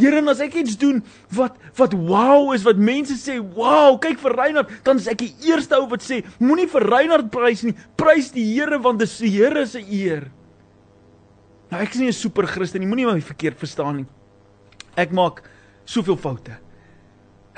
Here, 0.00 0.22
as 0.30 0.40
ek 0.40 0.54
iets 0.54 0.78
doen 0.80 1.02
wat 1.36 1.56
wat 1.76 1.92
wow 1.92 2.54
is, 2.54 2.64
wat 2.64 2.76
mense 2.76 3.16
sê, 3.20 3.38
"Wow, 3.38 3.98
kyk 4.00 4.18
vir 4.18 4.36
Reinhard," 4.36 4.70
dan 4.84 4.96
is 4.96 5.08
ek 5.08 5.18
die 5.18 5.34
eerste 5.44 5.76
ou 5.76 5.88
wat 5.88 6.00
sê, 6.00 6.24
"Moenie 6.38 6.68
vir 6.68 6.82
Reinhard 6.82 7.30
prys 7.30 7.62
nie, 7.62 7.74
prys 7.96 8.30
die 8.30 8.54
Here 8.54 8.78
want 8.78 8.98
dit 8.98 9.08
is 9.08 9.18
die 9.18 9.30
Here 9.30 9.66
se 9.66 9.80
eer." 9.80 10.30
Nou 11.70 11.82
ek 11.82 11.94
is 11.94 12.00
nie 12.00 12.08
'n 12.08 12.12
super 12.12 12.46
Christen 12.46 12.80
nie, 12.80 12.88
moenie 12.88 13.06
my 13.06 13.20
verkeerd 13.20 13.58
verstaan 13.58 13.96
nie. 13.96 14.06
Ek 14.96 15.12
maak 15.12 15.42
soveel 15.84 16.16
foute. 16.16 16.58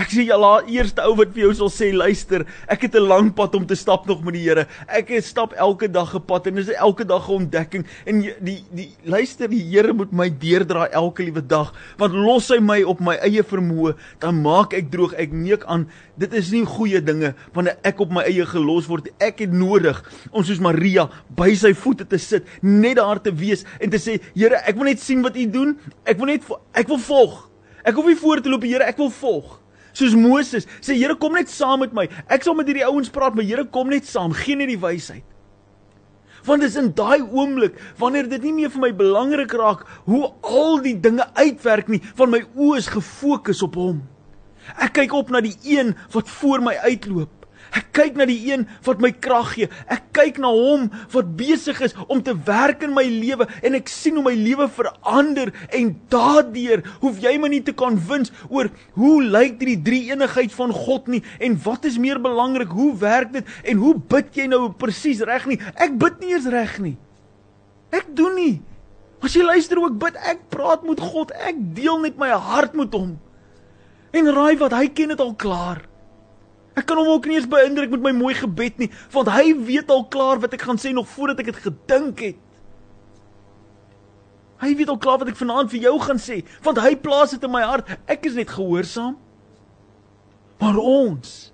Ek 0.01 0.09
sê 0.09 0.23
jy 0.25 0.37
laat 0.41 0.71
eerste 0.73 1.05
ou 1.05 1.13
wat 1.19 1.35
vir 1.35 1.43
jou 1.43 1.51
sal 1.53 1.69
sê 1.69 1.91
luister, 1.93 2.47
ek 2.65 2.87
het 2.87 2.95
'n 2.97 3.09
lang 3.09 3.29
pad 3.37 3.55
om 3.55 3.67
te 3.67 3.77
stap 3.77 4.07
nog 4.07 4.25
met 4.25 4.33
die 4.33 4.49
Here. 4.49 4.67
Ek 4.89 5.13
stap 5.21 5.53
elke 5.53 5.87
dag 5.87 6.15
'n 6.15 6.25
pad 6.25 6.47
en 6.47 6.55
dit 6.55 6.69
is 6.69 6.75
elke 6.75 7.05
dag 7.05 7.29
'n 7.29 7.45
ontdekking 7.45 7.85
en 8.07 8.23
die 8.23 8.33
die, 8.41 8.65
die 8.73 8.91
luister 9.05 9.49
die 9.49 9.61
Here 9.61 9.93
moet 9.93 10.11
my 10.11 10.31
deurdra 10.31 10.89
elke 10.89 11.23
liewe 11.23 11.47
dag 11.47 11.75
want 11.99 12.15
los 12.15 12.49
hy 12.49 12.59
my 12.59 12.83
op 12.83 13.01
my 13.01 13.17
eie 13.17 13.43
vermoë, 13.43 13.95
dan 14.19 14.41
maak 14.41 14.73
ek 14.73 14.91
droog, 14.91 15.13
ek 15.13 15.31
neek 15.31 15.63
aan. 15.65 15.87
Dit 16.17 16.33
is 16.33 16.51
nie 16.53 16.65
goeie 16.65 17.01
dinge 17.05 17.35
wanneer 17.53 17.77
ek 17.85 18.01
op 18.01 18.11
my 18.11 18.23
eie 18.23 18.47
gelos 18.47 18.89
word. 18.89 19.09
Ek 19.21 19.41
het 19.41 19.53
nodig 19.53 20.03
om 20.33 20.43
soos 20.43 20.59
Maria 20.59 21.11
by 21.29 21.55
sy 21.55 21.75
voete 21.75 22.07
te 22.07 22.19
sit, 22.19 22.47
net 22.63 22.97
daar 22.97 23.21
te 23.21 23.31
wees 23.31 23.65
en 23.79 23.91
te 23.91 23.99
sê 23.99 24.21
Here, 24.35 24.57
ek 24.67 24.75
wil 24.75 24.85
net 24.85 25.01
sien 25.01 25.23
wat 25.23 25.37
U 25.37 25.47
doen. 25.47 25.79
Ek 26.07 26.17
wil 26.17 26.27
net 26.27 26.43
ek 26.73 26.89
wil 26.89 26.99
volg. 26.99 27.51
Ek 27.85 27.95
hoef 27.95 28.07
nie 28.07 28.17
voor 28.17 28.41
te 28.41 28.49
loop, 28.49 28.63
Here, 28.63 28.85
ek 28.85 28.97
wil 28.97 29.11
volg 29.11 29.62
soos 29.93 30.15
Moses 30.19 30.67
sê 30.81 30.97
Here 30.99 31.17
kom 31.19 31.37
net 31.37 31.51
saam 31.51 31.83
met 31.85 31.93
my. 31.97 32.09
Ek 32.29 32.45
sal 32.45 32.57
met 32.59 32.69
hierdie 32.71 32.87
ouens 32.87 33.11
praat, 33.13 33.37
maar 33.37 33.47
Here 33.47 33.65
kom 33.65 33.93
net 33.93 34.09
saam, 34.09 34.35
gee 34.37 34.57
net 34.59 34.73
die 34.73 34.81
wysheid. 34.81 35.25
Want 36.47 36.65
dis 36.65 36.77
in 36.79 36.91
daai 36.99 37.23
oomblik 37.23 37.77
wanneer 38.01 38.27
dit 38.31 38.43
nie 38.43 38.55
meer 38.57 38.73
vir 38.75 38.83
my 38.83 38.91
belangrik 38.99 39.53
raak 39.55 39.85
hoe 40.11 40.25
al 40.43 40.81
die 40.83 40.97
dinge 40.99 41.29
uitwerk 41.39 41.91
nie, 41.93 42.03
van 42.19 42.33
my 42.35 42.43
oë 42.57 42.81
is 42.81 42.91
gefokus 42.91 43.63
op 43.63 43.79
hom. 43.79 44.01
Ek 44.79 44.97
kyk 44.99 45.15
op 45.15 45.31
na 45.31 45.43
die 45.43 45.55
een 45.67 45.95
wat 46.15 46.31
voor 46.41 46.63
my 46.63 46.75
uitloop. 46.83 47.42
Ek 47.73 47.89
kyk 47.97 48.19
na 48.21 48.27
die 48.29 48.41
een 48.51 48.67
wat 48.85 49.01
my 49.01 49.09
krag 49.25 49.55
gee. 49.55 49.69
Ek 49.89 50.11
kyk 50.17 50.39
na 50.43 50.51
hom 50.53 50.91
wat 51.15 51.31
besig 51.39 51.79
is 51.85 51.95
om 52.13 52.21
te 52.25 52.35
werk 52.47 52.83
in 52.85 52.93
my 52.93 53.05
lewe 53.09 53.47
en 53.65 53.77
ek 53.79 53.89
sien 53.89 54.19
hoe 54.19 54.25
my 54.27 54.35
lewe 54.37 54.67
verander 54.77 55.53
en 55.73 55.93
daardeur 56.13 56.83
hoef 57.01 57.21
jy 57.23 57.33
my 57.41 57.49
nie 57.53 57.63
te 57.65 57.73
kan 57.77 57.97
wins 58.11 58.33
oor 58.51 58.69
hoe 58.99 59.15
lyk 59.25 59.57
die 59.63 59.79
drie 59.81 60.03
eenigheid 60.11 60.53
van 60.57 60.75
God 60.77 61.09
nie 61.13 61.23
en 61.41 61.57
wat 61.65 61.89
is 61.89 61.97
meer 62.03 62.21
belangrik, 62.21 62.75
hoe 62.77 62.93
werk 63.01 63.33
dit 63.39 63.55
en 63.73 63.81
hoe 63.81 63.95
bid 63.97 64.37
jy 64.37 64.51
nou 64.53 64.67
presies 64.77 65.23
reg 65.25 65.49
nie? 65.49 65.61
Ek 65.73 65.97
bid 66.01 66.21
nie 66.21 66.35
eens 66.37 66.51
reg 66.53 66.77
nie. 66.83 66.97
Ek 67.93 68.13
doen 68.17 68.37
nie. 68.37 68.55
As 69.23 69.37
jy 69.37 69.47
luister 69.47 69.81
ek 69.81 69.97
bid, 70.03 70.19
ek 70.29 70.45
praat 70.53 70.85
met 70.85 71.01
God, 71.01 71.33
ek 71.47 71.57
deel 71.77 72.01
net 72.03 72.21
my 72.21 72.33
hart 72.35 72.77
met 72.77 72.93
hom. 72.97 73.15
En 74.13 74.29
raai 74.35 74.59
wat, 74.61 74.75
hy 74.77 74.91
ken 74.93 75.15
dit 75.15 75.25
al 75.25 75.33
klaar. 75.41 75.85
Ek 76.79 76.87
kan 76.89 76.97
hom 76.97 77.11
ook 77.13 77.27
nie 77.29 77.37
eens 77.37 77.49
beïndruk 77.49 77.91
met 77.93 78.07
my 78.07 78.13
mooi 78.17 78.33
gebed 78.39 78.79
nie, 78.81 78.89
want 79.13 79.29
hy 79.33 79.53
weet 79.69 79.91
al 79.93 80.07
klaar 80.13 80.41
wat 80.41 80.55
ek 80.57 80.65
gaan 80.65 80.81
sê 80.81 80.95
nog 80.97 81.09
voordat 81.13 81.43
ek 81.43 81.51
dit 81.53 81.61
gedink 81.67 82.23
het. 82.25 82.41
Hy 84.63 84.71
weet 84.79 84.93
al 84.93 85.01
klaar 85.03 85.19
wat 85.21 85.33
ek 85.33 85.41
vanaand 85.41 85.73
vir 85.73 85.85
jou 85.89 85.97
gaan 86.01 86.21
sê, 86.23 86.41
want 86.65 86.81
hy 86.81 86.95
plaas 87.03 87.35
dit 87.35 87.45
in 87.45 87.53
my 87.53 87.65
hart. 87.67 87.91
Ek 88.07 88.25
is 88.31 88.39
net 88.39 88.53
gehoorsaam. 88.55 89.19
Maar 90.63 90.79
ons 90.79 91.51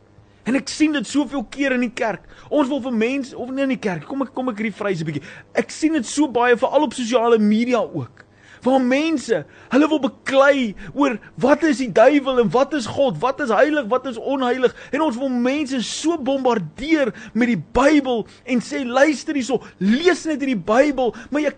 en 0.49 0.57
ek 0.57 0.71
sien 0.73 0.95
dit 0.97 1.05
soveel 1.05 1.43
keer 1.53 1.75
in 1.77 1.83
die 1.85 1.93
kerk. 1.93 2.23
Ons 2.49 2.71
wil 2.71 2.81
vir 2.85 2.95
mense 2.97 3.37
of 3.37 3.51
nie 3.53 3.67
in 3.67 3.75
die 3.75 3.81
kerk. 3.85 4.07
Kom 4.09 4.25
ek 4.25 4.31
kom 4.37 4.49
ek 4.49 4.63
hierdie 4.63 4.77
vryse 4.77 5.05
bietjie. 5.05 5.25
Ek 5.57 5.73
sien 5.73 5.97
dit 5.97 6.09
so 6.09 6.29
baie 6.33 6.57
veral 6.57 6.87
op 6.87 6.97
sosiale 6.97 7.37
media 7.43 7.83
ook 7.85 8.25
waar 8.65 8.81
mense 8.83 9.43
hulle 9.73 9.89
wil 9.91 10.01
beklei 10.07 10.75
oor 10.95 11.19
wat 11.41 11.65
is 11.69 11.83
die 11.83 11.91
duiwel 11.93 12.43
en 12.43 12.53
wat 12.55 12.75
is 12.79 12.87
God, 12.87 13.19
wat 13.23 13.41
is 13.45 13.53
heilig, 13.55 13.89
wat 13.93 14.07
is 14.11 14.19
onheilig 14.19 14.75
en 14.93 15.05
ons 15.05 15.19
wil 15.21 15.33
mense 15.33 15.83
so 15.87 16.19
bombardeer 16.19 17.13
met 17.33 17.53
die 17.53 17.61
Bybel 17.79 18.25
en 18.49 18.63
sê 18.65 18.85
luister 18.85 19.37
hierso, 19.39 19.63
lees 19.79 20.25
net 20.29 20.43
hierdie 20.43 20.59
Bybel, 20.59 21.15
maar 21.31 21.45
jy 21.45 21.55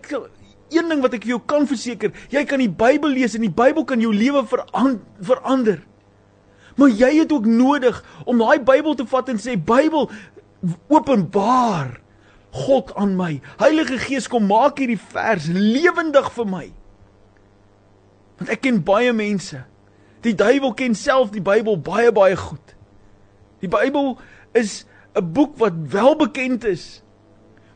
een 0.71 0.87
ding 0.87 1.01
wat 1.03 1.15
ek 1.17 1.25
vir 1.25 1.35
jou 1.35 1.41
kan 1.51 1.65
verseker, 1.67 2.13
jy 2.31 2.43
kan 2.47 2.61
die 2.63 2.71
Bybel 2.71 3.11
lees 3.15 3.35
en 3.35 3.45
die 3.45 3.53
Bybel 3.53 3.85
kan 3.87 4.01
jou 4.03 4.13
lewe 4.15 4.43
verander. 4.47 5.81
Maar 6.79 6.93
jy 6.95 7.09
het 7.19 7.33
ook 7.35 7.45
nodig 7.45 7.97
om 8.25 8.39
daai 8.39 8.61
Bybel 8.63 8.95
te 8.95 9.07
vat 9.11 9.33
en 9.33 9.41
sê 9.41 9.57
Bybel 9.59 10.07
openbaar 10.91 11.97
God 12.51 12.95
aan 12.99 13.15
my. 13.15 13.39
Heilige 13.59 13.99
Gees 14.01 14.27
kom 14.31 14.47
maak 14.49 14.79
hierdie 14.79 14.99
vers 14.99 15.47
lewendig 15.51 16.31
vir 16.35 16.47
my. 16.47 16.65
Want 18.41 18.49
ek 18.49 18.63
ken 18.65 18.79
baie 18.81 19.11
mense. 19.13 19.59
Die 20.25 20.33
duiwel 20.33 20.71
ken 20.73 20.95
self 20.97 21.29
die 21.29 21.43
Bybel 21.45 21.75
baie 21.77 22.09
baie 22.09 22.33
goed. 22.33 22.73
Die 23.61 23.69
Bybel 23.69 24.15
is 24.57 24.85
'n 25.13 25.33
boek 25.33 25.59
wat 25.61 25.77
wel 25.93 26.15
bekend 26.17 26.65
is. 26.65 27.03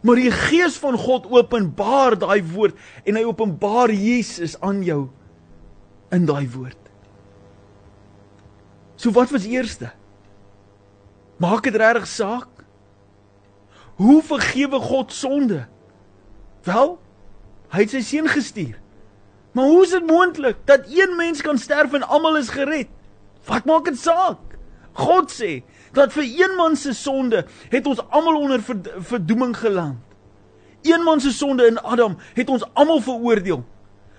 Maar 0.02 0.16
die 0.16 0.32
Gees 0.32 0.78
van 0.78 0.98
God 0.98 1.30
openbaar 1.30 2.18
daai 2.18 2.42
woord 2.42 2.74
en 3.04 3.16
hy 3.16 3.24
openbaar 3.24 3.92
Jesus 3.92 4.60
aan 4.60 4.84
jou 4.84 5.10
in 6.10 6.26
daai 6.26 6.50
woord. 6.50 6.82
So 8.96 9.12
wat 9.12 9.30
was 9.30 9.46
eerste? 9.46 9.92
Maak 11.38 11.64
dit 11.64 11.76
regtig 11.76 12.08
saak? 12.08 12.48
Hoe 13.96 14.24
vergewe 14.24 14.80
God 14.80 15.14
sonde? 15.14 15.68
Wel, 16.64 16.98
hy 17.70 17.80
het 17.80 17.90
sy 17.90 18.02
seun 18.02 18.28
gestuur. 18.28 18.85
Maar 19.56 19.66
hoe 19.66 19.84
is 19.84 19.90
dit 19.90 20.08
moontlik 20.08 20.56
dat 20.68 20.84
een 20.92 21.16
mens 21.16 21.42
kan 21.42 21.58
sterf 21.58 21.94
en 21.94 22.04
almal 22.04 22.38
is 22.38 22.50
gered? 22.52 22.88
Wat 23.48 23.66
maak 23.66 23.86
dit 23.88 24.00
saak? 24.00 24.58
God 25.00 25.32
sê 25.32 25.62
dat 25.96 26.12
vir 26.12 26.26
een 26.28 26.56
man 26.58 26.76
se 26.76 26.92
sonde 26.94 27.46
het 27.72 27.88
ons 27.88 28.02
almal 28.10 28.36
onder 28.36 28.64
verdoeming 29.00 29.56
geland. 29.58 30.02
Een 30.84 31.04
man 31.08 31.24
se 31.24 31.32
sonde 31.32 31.68
in 31.68 31.80
Adam 31.80 32.18
het 32.34 32.52
ons 32.52 32.66
almal 32.74 33.00
veroordeel. 33.00 33.64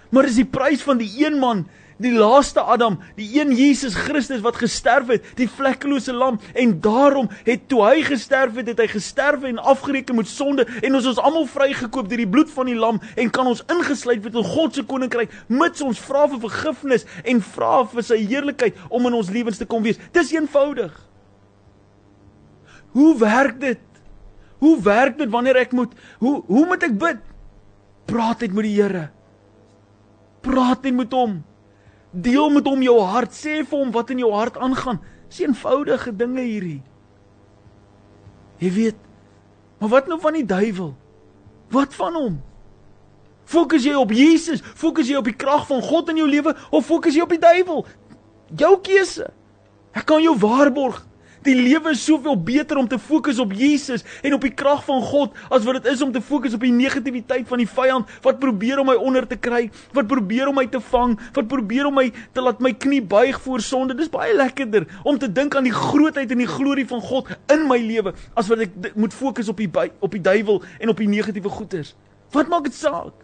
Maar 0.09 0.31
dis 0.31 0.40
die 0.40 0.49
prys 0.49 0.83
van 0.83 0.97
die 1.05 1.12
een 1.26 1.37
man 1.38 1.66
die 2.03 2.12
laaste 2.12 2.61
Adam, 2.61 2.99
die 3.17 3.29
een 3.38 3.55
Jesus 3.57 3.95
Christus 3.97 4.43
wat 4.45 4.59
gesterf 4.61 5.09
het, 5.15 5.25
die 5.38 5.49
vlekkelose 5.49 6.12
lam 6.12 6.38
en 6.53 6.75
daarom 6.85 7.31
het 7.47 7.69
toe 7.71 7.83
hy 7.87 8.03
gesterf 8.05 8.59
het, 8.61 8.69
het 8.73 8.83
hy 8.85 8.88
gesterf 8.93 9.47
en 9.49 9.59
afgereken 9.59 10.19
met 10.19 10.29
sonde 10.29 10.67
en 10.83 10.99
ons 10.99 11.09
is 11.09 11.21
almal 11.23 11.49
vrygekoop 11.50 12.11
deur 12.11 12.21
die 12.21 12.29
bloed 12.29 12.53
van 12.53 12.71
die 12.71 12.76
lam 12.76 13.00
en 13.17 13.33
kan 13.33 13.49
ons 13.49 13.65
ingesluit 13.73 14.23
word 14.25 14.37
in 14.37 14.50
God 14.53 14.76
se 14.76 14.85
koninkryk 14.87 15.33
mits 15.49 15.85
ons 15.85 16.00
vra 16.05 16.26
vir 16.31 16.43
vergifnis 16.45 17.07
en 17.25 17.43
vra 17.55 17.81
vir 17.93 18.07
sy 18.07 18.21
heerlikheid 18.26 18.79
om 18.91 19.09
in 19.09 19.17
ons 19.19 19.33
lewens 19.33 19.59
te 19.61 19.69
kom 19.69 19.85
wees. 19.87 20.00
Dis 20.12 20.33
eenvoudig. 20.35 20.93
Hoe 22.97 23.12
werk 23.21 23.61
dit? 23.61 23.83
Hoe 24.62 24.76
werk 24.83 25.19
dit 25.19 25.31
wanneer 25.31 25.61
ek 25.65 25.75
moet 25.76 25.93
hoe 26.23 26.38
hoe 26.49 26.65
moet 26.69 26.87
ek 26.87 26.97
bid? 27.00 27.21
Praat 28.07 28.45
net 28.45 28.55
met 28.55 28.69
die 28.69 28.76
Here. 28.76 29.09
Praat 30.47 30.87
net 30.87 30.97
met 30.97 31.15
hom. 31.17 31.41
Deel 32.16 32.50
met 32.54 32.66
hom 32.68 32.82
jou 32.85 32.96
hart, 33.04 33.35
sê 33.37 33.61
vir 33.61 33.78
hom 33.78 33.92
wat 33.92 34.11
in 34.14 34.23
jou 34.25 34.32
hart 34.32 34.56
aangaan. 34.56 35.02
Dis 35.28 35.42
eenvoudige 35.44 36.14
dinge 36.16 36.44
hierdie. 36.46 36.82
Jy 38.62 38.70
weet. 38.73 39.00
Maar 39.78 39.92
wat 39.92 40.06
nou 40.08 40.18
van 40.20 40.38
die 40.38 40.46
duiwel? 40.46 40.94
Wat 41.75 41.94
van 41.94 42.14
hom? 42.16 42.37
Fokus 43.46 43.85
jy 43.85 43.94
op 43.94 44.14
Jesus? 44.14 44.62
Fokus 44.75 45.11
jy 45.11 45.18
op 45.20 45.28
die 45.28 45.37
krag 45.37 45.66
van 45.68 45.82
God 45.85 46.08
in 46.11 46.23
jou 46.23 46.28
lewe 46.30 46.54
of 46.70 46.87
fokus 46.88 47.14
jy 47.14 47.26
op 47.26 47.35
die 47.35 47.42
duiwel? 47.42 47.85
Jou 48.56 48.73
keuse. 48.82 49.28
Ek 49.96 50.06
kan 50.08 50.23
jou 50.25 50.35
waarborg, 50.40 51.02
Die 51.47 51.55
lewe 51.55 51.93
is 51.95 52.03
soveel 52.03 52.35
beter 52.43 52.79
om 52.81 52.88
te 52.91 52.99
fokus 52.99 53.38
op 53.38 53.53
Jesus 53.55 54.03
en 54.26 54.35
op 54.35 54.43
die 54.43 54.53
krag 54.55 54.81
van 54.87 55.03
God 55.07 55.37
as 55.55 55.62
wat 55.67 55.79
dit 55.79 55.93
is 55.93 56.00
om 56.03 56.11
te 56.12 56.23
fokus 56.25 56.57
op 56.57 56.65
die 56.67 56.73
negativiteit 56.75 57.47
van 57.47 57.62
die 57.62 57.69
vyand 57.71 58.11
wat 58.25 58.41
probeer 58.43 58.81
om 58.83 58.91
my 58.91 58.97
onder 58.99 59.29
te 59.31 59.38
kry, 59.38 59.67
wat 59.95 60.09
probeer 60.11 60.50
om 60.50 60.59
my 60.59 60.67
te 60.71 60.81
vang, 60.88 61.15
wat 61.37 61.47
probeer 61.50 61.87
om 61.87 61.95
my 62.00 62.09
te 62.35 62.43
laat 62.43 62.62
my 62.65 62.73
knie 62.75 63.03
buig 63.03 63.38
voor 63.45 63.62
sonde. 63.62 63.95
Dis 63.95 64.11
baie 64.11 64.35
lekkerder 64.35 64.88
om 65.07 65.21
te 65.23 65.31
dink 65.31 65.55
aan 65.55 65.69
die 65.69 65.75
grootheid 65.75 66.35
en 66.35 66.43
die 66.43 66.50
glorie 66.50 66.87
van 66.91 67.05
God 67.05 67.31
in 67.55 67.67
my 67.71 67.79
lewe 67.83 68.15
as 68.35 68.50
wat 68.50 68.67
ek 68.67 68.91
moet 68.99 69.15
fokus 69.15 69.53
op 69.53 69.62
die 69.62 69.71
op 69.76 70.11
die 70.11 70.23
duiwel 70.23 70.62
en 70.81 70.91
op 70.91 70.99
die 70.99 71.11
negatiewe 71.11 71.53
goeters. 71.53 71.95
Wat 72.35 72.50
maak 72.50 72.67
dit 72.67 72.75
saak? 72.75 73.15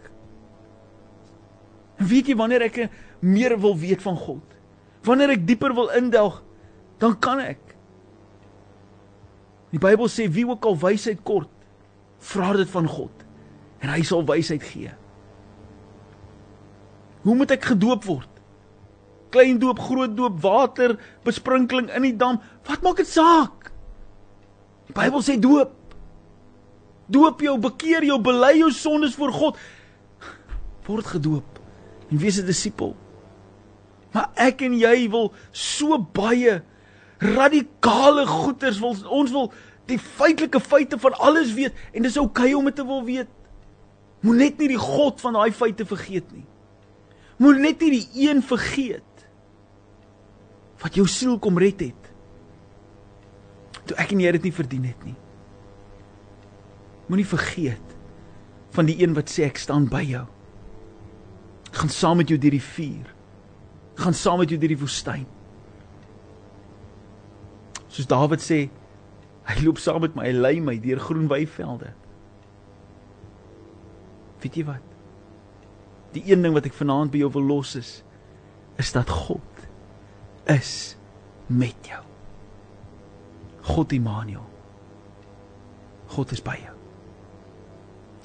Weet 1.99 2.31
jy 2.31 2.39
wanneer 2.39 2.69
ek 2.69 2.85
meer 3.19 3.57
wil 3.59 3.75
weet 3.79 4.01
van 4.05 4.15
God? 4.15 4.57
Wanneer 5.03 5.35
ek 5.35 5.45
dieper 5.47 5.75
wil 5.75 5.91
indelg, 5.97 6.39
dan 7.03 7.17
kan 7.19 7.41
ek 7.43 7.62
Die 9.73 9.81
Bybel 9.81 10.09
sê 10.11 10.27
wie 10.29 10.45
ook 10.45 10.65
al 10.69 10.77
wysheid 10.77 11.23
kort, 11.25 11.49
vra 12.23 12.53
dit 12.55 12.69
van 12.69 12.87
God 12.87 13.23
en 13.83 13.91
hy 13.91 14.03
sal 14.07 14.21
wysheid 14.23 14.63
gee. 14.63 14.91
Hoe 17.23 17.35
moet 17.35 17.51
ek 17.55 17.65
gedoop 17.73 18.05
word? 18.07 18.29
Klein 19.33 19.57
doop, 19.59 19.81
groot 19.81 20.13
doop, 20.15 20.37
water, 20.43 20.93
besprinkeling 21.25 21.89
in 21.91 22.05
die 22.05 22.15
dam, 22.15 22.37
wat 22.67 22.83
maak 22.85 23.01
dit 23.01 23.09
saak? 23.09 23.71
Die 24.87 24.95
Bybel 24.95 25.23
sê 25.25 25.39
doop. 25.41 25.73
Doop 27.11 27.41
jou, 27.43 27.57
bekeer 27.59 28.05
jou, 28.07 28.19
bely 28.23 28.53
jou 28.61 28.69
sondes 28.71 29.17
voor 29.19 29.33
God. 29.35 29.59
Word 30.87 31.09
gedoop 31.15 31.59
en 32.11 32.21
wees 32.21 32.37
'n 32.39 32.45
disipel. 32.45 32.95
Maar 34.13 34.29
ek 34.35 34.61
en 34.61 34.73
jy 34.77 35.09
wil 35.09 35.33
so 35.51 35.97
baie 35.97 36.61
radikale 37.23 38.25
goeters 38.27 38.79
wil 38.83 38.97
ons 39.09 39.31
wil 39.31 39.51
die 39.89 39.99
feitelike 39.99 40.59
feite 40.63 40.99
van 40.99 41.15
alles 41.19 41.53
weet 41.55 41.75
en 41.91 42.05
dis 42.05 42.17
oukei 42.19 42.51
okay 42.51 42.59
om 42.59 42.69
dit 42.69 42.75
te 42.75 42.85
wil 42.87 43.03
weet. 43.07 43.31
Moet 44.23 44.39
net 44.39 44.61
nie 44.61 44.71
die 44.71 44.79
God 44.79 45.19
van 45.23 45.35
daai 45.35 45.51
feite 45.51 45.85
vergeet 45.87 46.29
nie. 46.31 46.45
Moet 47.43 47.59
net 47.59 47.81
nie 47.83 47.97
die 47.97 48.27
een 48.29 48.43
vergeet 48.45 49.27
wat 50.83 50.95
jou 50.99 51.05
siel 51.07 51.37
kom 51.39 51.59
red 51.59 51.79
het. 51.79 52.09
Toe 53.87 53.97
ek 53.99 54.13
en 54.15 54.23
jy 54.23 54.31
dit 54.37 54.47
nie 54.47 54.55
verdien 54.55 54.87
het 54.87 55.05
nie. 55.07 55.15
Moenie 57.07 57.27
vergeet 57.27 57.97
van 58.73 58.87
die 58.87 58.97
een 59.03 59.15
wat 59.15 59.31
sê 59.31 59.45
ek 59.47 59.59
staan 59.59 59.89
by 59.91 60.01
jou. 60.07 60.23
Ek 61.69 61.81
gaan 61.81 61.91
saam 61.91 62.19
met 62.21 62.31
jou 62.31 62.39
deur 62.39 62.55
die 62.55 62.63
vuur. 62.63 63.07
Ek 63.93 64.03
gaan 64.05 64.17
saam 64.17 64.39
met 64.41 64.51
jou 64.51 64.59
deur 64.59 64.71
die 64.73 64.81
woestyn. 64.81 65.27
Soos 67.93 68.09
Dawid 68.09 68.41
sê, 68.41 68.65
hy 69.45 69.55
loop 69.61 69.81
saam 69.81 70.01
met 70.01 70.15
my, 70.17 70.25
hy 70.25 70.33
lei 70.33 70.55
my 70.63 70.79
deur 70.81 71.01
groen 71.03 71.27
weivelde. 71.29 71.91
Weet 74.41 74.57
jy 74.57 74.65
wat? 74.67 74.89
Die 76.15 76.23
een 76.25 76.41
ding 76.45 76.55
wat 76.55 76.65
ek 76.69 76.77
vanaand 76.77 77.13
by 77.13 77.21
jou 77.21 77.29
wil 77.37 77.45
los 77.51 77.75
is, 77.77 77.91
is 78.81 78.89
dat 78.95 79.09
God 79.09 79.67
is 80.49 80.95
met 81.47 81.77
jou. 81.87 82.01
God 83.69 83.93
Immanuel. 83.95 84.45
God 86.13 86.33
is 86.33 86.41
by 86.43 86.57
jou. 86.59 86.75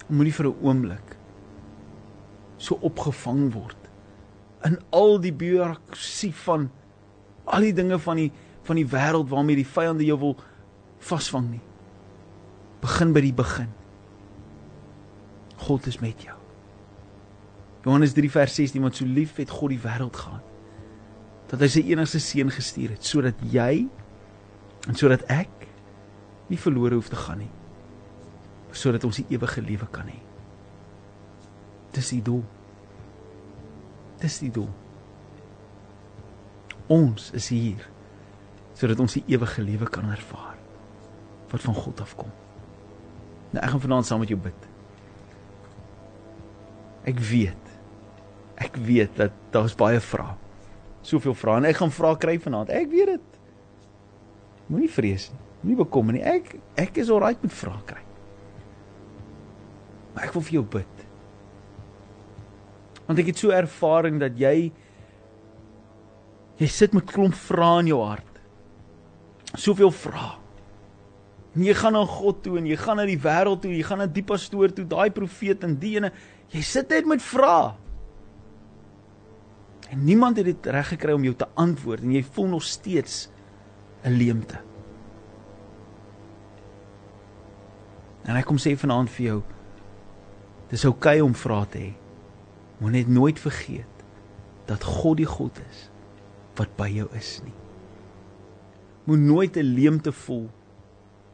Moenie 0.08 0.32
vir 0.32 0.48
'n 0.48 0.64
oomblik 0.64 1.16
so 2.56 2.78
opgevang 2.82 3.52
word 3.52 3.76
in 4.64 4.78
al 4.90 5.18
die 5.22 5.32
bureaukrasie 5.32 6.34
van 6.34 6.70
al 7.44 7.60
die 7.60 7.72
dinge 7.72 7.98
van 7.98 8.16
die 8.16 8.32
van 8.68 8.78
die 8.78 8.86
wêreld 8.88 9.30
waarmee 9.32 9.58
die 9.58 9.68
vyande 9.68 10.06
jou 10.06 10.18
wil 10.20 10.36
vasvang 11.08 11.48
nie. 11.54 11.62
Begin 12.82 13.14
by 13.16 13.22
die 13.24 13.34
begin. 13.34 13.70
God 15.64 15.88
is 15.90 15.98
met 16.02 16.22
jou. 16.22 16.36
Johannes 17.86 18.14
3 18.14 18.30
vers 18.30 18.54
16 18.60 18.84
want 18.84 18.98
so 18.98 19.08
lief 19.08 19.38
het 19.40 19.50
God 19.50 19.72
die 19.72 19.82
wêreld 19.82 20.16
gehad 20.18 20.44
dat 21.48 21.62
hy 21.64 21.68
sy 21.72 21.82
enigste 21.88 22.20
seun 22.20 22.50
gestuur 22.52 22.92
het 22.92 23.06
sodat 23.08 23.38
jy 23.48 23.86
en 24.84 24.98
sodat 24.98 25.22
ek 25.32 25.64
nie 26.50 26.60
verlore 26.60 26.98
hoef 26.98 27.08
te 27.08 27.16
gaan 27.16 27.40
nie 27.40 27.52
sodat 28.76 29.04
ons 29.08 29.20
die 29.20 29.26
ewige 29.34 29.62
lewe 29.64 29.88
kan 29.92 30.08
hê. 30.10 30.18
Dis 31.96 32.12
die 32.12 32.22
doel. 32.22 32.42
Dis 34.20 34.38
die 34.42 34.50
doel. 34.52 34.68
Ons 36.92 37.30
is 37.36 37.48
hier 37.52 37.88
sodat 38.78 39.00
ons 39.02 39.16
die 39.18 39.24
ewige 39.34 39.62
lewe 39.64 39.88
kan 39.90 40.06
ervaar 40.12 40.56
wat 41.48 41.64
van 41.64 41.74
God 41.74 42.00
afkom. 42.04 42.28
Nou 43.54 43.62
ek 43.62 43.72
gaan 43.72 43.82
vanaand 43.86 44.06
saam 44.06 44.20
met 44.22 44.30
jou 44.30 44.38
bid. 44.40 44.66
Ek 47.08 47.22
weet. 47.30 47.72
Ek 48.60 48.76
weet 48.84 49.16
dat 49.16 49.34
daar's 49.54 49.76
baie 49.78 50.00
vrae. 50.04 50.36
Soveel 51.06 51.34
vrae 51.38 51.62
en 51.62 51.68
ek 51.70 51.80
gaan 51.80 51.94
vrae 51.94 52.18
kry 52.20 52.36
vanaand. 52.42 52.70
Ek 52.74 52.90
weet 52.92 53.14
dit. 53.14 53.38
Moenie 54.68 54.90
vrees 54.92 55.30
nie. 55.32 55.40
Moenie 55.62 55.80
bekommer 55.80 56.18
nie. 56.18 56.22
Ek 56.22 56.52
ek 56.78 57.00
is 57.00 57.10
alright 57.10 57.40
met 57.42 57.54
vrae 57.54 57.80
kry. 57.88 58.04
Maar 60.12 60.28
ek 60.28 60.36
wil 60.36 60.44
vir 60.50 60.58
jou 60.58 60.66
bid. 60.76 61.04
Want 63.08 63.24
ek 63.24 63.32
het 63.32 63.40
so 63.40 63.54
ervaring 63.56 64.20
dat 64.20 64.36
jy 64.36 64.68
jy 66.58 66.68
sit 66.68 66.92
met 66.92 67.08
klomp 67.08 67.36
vrae 67.38 67.86
in 67.86 67.94
jou 67.94 68.02
hart 68.04 68.27
soveel 69.56 69.90
vrae. 69.94 70.36
En 71.56 71.64
jy 71.64 71.74
gaan 71.74 71.96
na 71.96 72.04
God 72.06 72.42
toe 72.44 72.58
en 72.60 72.66
jy 72.68 72.76
gaan 72.78 73.00
na 73.00 73.06
die 73.08 73.18
wêreld 73.18 73.62
toe, 73.64 73.72
jy 73.72 73.84
gaan 73.86 74.02
na 74.02 74.06
die 74.06 74.24
pastoor 74.26 74.72
toe, 74.74 74.84
daai 74.86 75.10
profeet 75.14 75.64
en 75.66 75.78
die 75.80 75.96
ene, 75.96 76.12
jy 76.52 76.62
sit 76.64 76.92
net 76.92 77.08
met 77.08 77.24
vrae. 77.24 77.72
En 79.88 80.02
niemand 80.04 80.36
het 80.36 80.50
dit 80.50 80.66
reg 80.74 80.92
gekry 80.92 81.14
om 81.16 81.24
jou 81.24 81.34
te 81.38 81.48
antwoord 81.56 82.04
en 82.04 82.12
jy 82.12 82.22
voel 82.36 82.50
nog 82.54 82.64
steeds 82.64 83.28
'n 84.04 84.12
leemte. 84.12 84.58
En 88.24 88.36
ek 88.36 88.44
kom 88.44 88.58
sê 88.58 88.76
vanaand 88.76 89.10
vir 89.10 89.26
jou, 89.26 89.42
dis 90.68 90.84
oukei 90.84 91.20
okay 91.20 91.20
om 91.20 91.34
vrae 91.34 91.66
te 91.66 91.78
hê. 91.78 91.92
Moet 92.78 92.92
net 92.92 93.08
nooit 93.08 93.38
vergeet 93.38 94.04
dat 94.66 94.84
God 94.84 95.16
die 95.16 95.26
God 95.26 95.58
is 95.70 95.90
wat 96.56 96.76
by 96.76 96.88
jou 96.88 97.08
is 97.14 97.40
nie 97.44 97.67
moet 99.08 99.18
nooit 99.18 99.56
'n 99.56 99.72
leemte 99.74 100.12
voel 100.12 100.50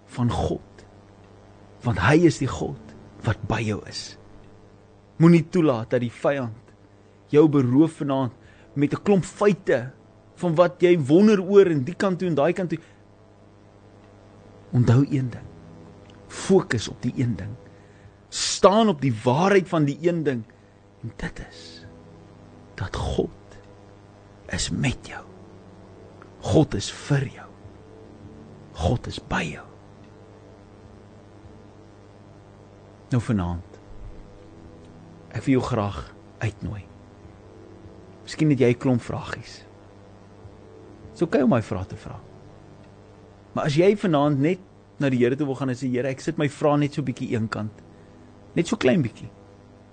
van 0.05 0.31
God. 0.31 0.87
Want 1.83 1.99
hy 1.99 2.17
is 2.27 2.39
die 2.39 2.49
God 2.49 2.95
wat 3.27 3.39
by 3.49 3.61
jou 3.61 3.81
is. 3.89 4.17
Moenie 5.17 5.49
toelaat 5.49 5.91
dat 5.91 6.01
die 6.01 6.13
vyand 6.13 6.73
jou 7.29 7.49
beroof 7.49 7.93
vanaand 7.99 8.33
met 8.75 8.95
'n 8.95 9.03
klomp 9.03 9.25
feite 9.25 9.91
van 10.35 10.55
wat 10.55 10.81
jy 10.83 10.99
wonder 10.99 11.43
oor 11.43 11.67
en 11.67 11.85
die 11.85 11.95
kant 11.95 12.19
toe 12.19 12.29
en 12.29 12.35
daai 12.35 12.53
kant 12.53 12.71
toe. 12.71 12.79
Onthou 14.73 15.07
een 15.11 15.31
ding. 15.31 15.47
Fokus 16.29 16.89
op 16.89 17.03
die 17.03 17.13
een 17.17 17.37
ding. 17.37 17.55
Staan 18.29 18.89
op 18.89 19.01
die 19.01 19.15
waarheid 19.25 19.69
van 19.69 19.85
die 19.85 19.99
een 20.01 20.23
ding 20.23 20.45
en 21.03 21.13
dit 21.17 21.47
is 21.51 21.87
dat 22.75 22.97
God 22.97 23.59
is 24.47 24.71
met 24.71 25.07
jou. 25.07 25.25
God 26.41 26.75
is 26.75 26.93
vir 26.93 27.27
jou. 27.27 27.54
God 28.75 29.07
is 29.07 29.21
by 29.31 29.43
jou. 29.47 29.67
Nou 33.13 33.21
vanaand. 33.23 33.79
Ek 35.35 35.45
wil 35.47 35.59
jou 35.59 35.65
graag 35.69 36.01
uitnooi. 36.43 36.83
Miskien 38.25 38.51
het 38.51 38.61
jy 38.61 38.71
'n 38.73 38.79
klomp 38.79 39.03
vragies. 39.03 39.65
Dis 41.13 41.23
oukei 41.23 41.43
okay 41.43 41.43
om 41.43 41.51
my 41.51 41.63
vrae 41.63 41.87
te 41.87 41.97
vra. 41.97 42.19
Maar 43.55 43.65
as 43.65 43.77
jy 43.77 43.97
vanaand 43.97 44.39
net 44.39 44.59
na 44.99 45.09
die 45.09 45.19
Here 45.19 45.37
toe 45.37 45.47
wil 45.47 45.55
gaan 45.55 45.69
en 45.69 45.77
sê 45.77 45.89
Here, 45.91 46.09
ek 46.09 46.21
sit 46.21 46.39
my 46.39 46.49
vrae 46.49 46.79
net 46.79 46.95
so 46.95 47.03
bietjie 47.03 47.31
eenkant. 47.37 47.83
Net 48.55 48.67
so 48.67 48.77
klein 48.77 49.03
bietjie. 49.03 49.31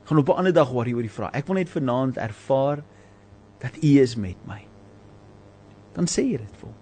Gaan 0.06 0.18
op 0.18 0.30
'n 0.30 0.38
ander 0.38 0.54
dag 0.54 0.72
worry 0.72 0.94
oor 0.94 1.02
die 1.02 1.18
vrae. 1.18 1.30
Ek 1.34 1.48
wil 1.48 1.56
net 1.56 1.70
vanaand 1.70 2.18
ervaar 2.18 2.84
dat 3.60 3.78
U 3.84 4.00
is 4.02 4.16
met 4.16 4.38
my. 4.48 4.66
Dan 5.94 6.06
sê 6.06 6.24
jy 6.24 6.38
dit 6.38 6.58
vol. 6.58 6.74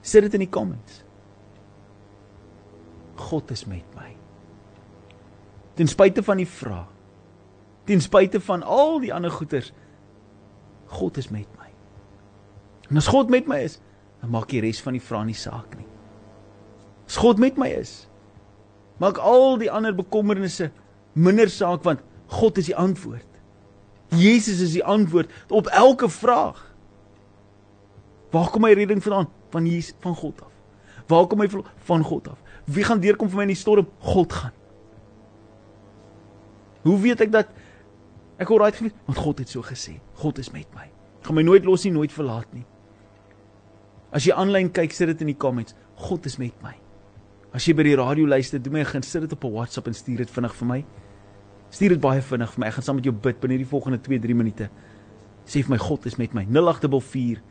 Sit 0.00 0.22
dit 0.22 0.34
in 0.34 0.40
die 0.40 0.50
comments. 0.50 1.05
God 3.20 3.50
is 3.50 3.64
met 3.64 3.84
my. 3.96 4.10
Ten 5.76 5.88
spyte 5.88 6.22
van 6.24 6.40
die 6.40 6.48
vrae. 6.48 6.84
Ten 7.86 8.00
spyte 8.00 8.40
van 8.40 8.62
al 8.62 8.98
die 9.00 9.12
ander 9.14 9.30
goeters. 9.30 9.72
God 10.86 11.16
is 11.16 11.28
met 11.28 11.48
my. 11.58 11.70
En 12.90 12.96
as 12.96 13.10
God 13.10 13.30
met 13.30 13.46
my 13.46 13.60
is, 13.66 13.78
dan 14.22 14.32
maak 14.34 14.48
die 14.50 14.62
res 14.64 14.80
van 14.82 14.96
die 14.96 15.02
vrae 15.02 15.26
nie 15.28 15.36
saak 15.36 15.76
nie. 15.78 15.86
As 17.06 17.18
God 17.22 17.38
met 17.42 17.58
my 17.60 17.68
is, 17.76 18.06
maak 19.02 19.20
al 19.22 19.58
die 19.60 19.70
ander 19.70 19.94
bekommernisse 19.94 20.70
minder 21.14 21.50
saak 21.52 21.84
want 21.86 22.02
God 22.32 22.58
is 22.58 22.70
die 22.70 22.78
antwoord. 22.78 23.28
Jesus 24.14 24.62
is 24.64 24.74
die 24.74 24.84
antwoord 24.84 25.30
op 25.54 25.70
elke 25.70 26.08
vraag. 26.10 26.58
Waar 28.34 28.50
kom 28.50 28.66
my 28.66 28.72
redding 28.74 29.02
vandaan? 29.02 29.30
Van 29.54 29.66
Jesus, 29.66 29.94
van 30.02 30.16
God 30.16 30.42
af. 30.42 30.55
Waar 31.06 31.26
kom 31.26 31.38
my 31.38 31.48
van 31.86 32.02
God 32.02 32.28
af? 32.28 32.38
Wie 32.64 32.84
gaan 32.84 33.00
deurkom 33.00 33.30
vir 33.30 33.36
my 33.36 33.46
in 33.46 33.54
die 33.54 33.58
storm? 33.58 33.86
God 34.02 34.32
gaan. 34.32 34.54
Hoe 36.86 36.98
weet 37.02 37.22
ek 37.26 37.32
dat 37.34 37.50
ek 38.38 38.50
al 38.50 38.60
right 38.62 38.78
gewees? 38.78 38.94
Want 39.06 39.18
God 39.18 39.42
het 39.42 39.50
so 39.50 39.62
gesê. 39.66 39.96
God 40.22 40.38
is 40.42 40.50
met 40.54 40.66
my. 40.74 40.88
Ek 41.20 41.28
gaan 41.28 41.38
my 41.38 41.46
nooit 41.46 41.66
los 41.66 41.86
nie, 41.86 41.94
nooit 41.94 42.14
verlaat 42.14 42.50
nie. 42.54 42.66
As 44.14 44.26
jy 44.26 44.34
aanlyn 44.34 44.70
kyk, 44.74 44.94
sit 44.94 45.10
dit 45.10 45.24
in 45.26 45.32
die 45.32 45.38
comments. 45.38 45.74
God 46.06 46.26
is 46.26 46.38
met 46.42 46.54
my. 46.62 46.74
As 47.56 47.66
jy 47.66 47.74
by 47.76 47.86
die 47.86 47.96
radio 47.98 48.26
luister, 48.28 48.62
doen 48.62 48.76
my 48.78 48.84
gaan 48.86 49.02
sit 49.06 49.22
dit 49.24 49.32
op 49.32 49.44
'n 49.44 49.52
WhatsApp 49.52 49.86
en 49.86 49.94
stuur 49.94 50.18
dit 50.18 50.30
vinnig 50.30 50.54
vir 50.54 50.68
my. 50.68 50.84
Stuur 51.70 51.88
dit 51.88 52.00
baie 52.00 52.22
vinnig 52.22 52.50
vir 52.52 52.60
my. 52.60 52.66
Ek 52.66 52.74
gaan 52.74 52.82
saam 52.82 52.96
met 52.96 53.04
jou 53.04 53.14
bid 53.14 53.40
binne 53.40 53.58
die 53.58 53.66
volgende 53.66 53.98
2-3 53.98 54.34
minute. 54.34 54.70
Sê 55.46 55.62
vir 55.62 55.70
my 55.70 55.78
God 55.78 56.06
is 56.06 56.16
met 56.18 56.34
my. 56.34 56.44
0844 56.44 57.42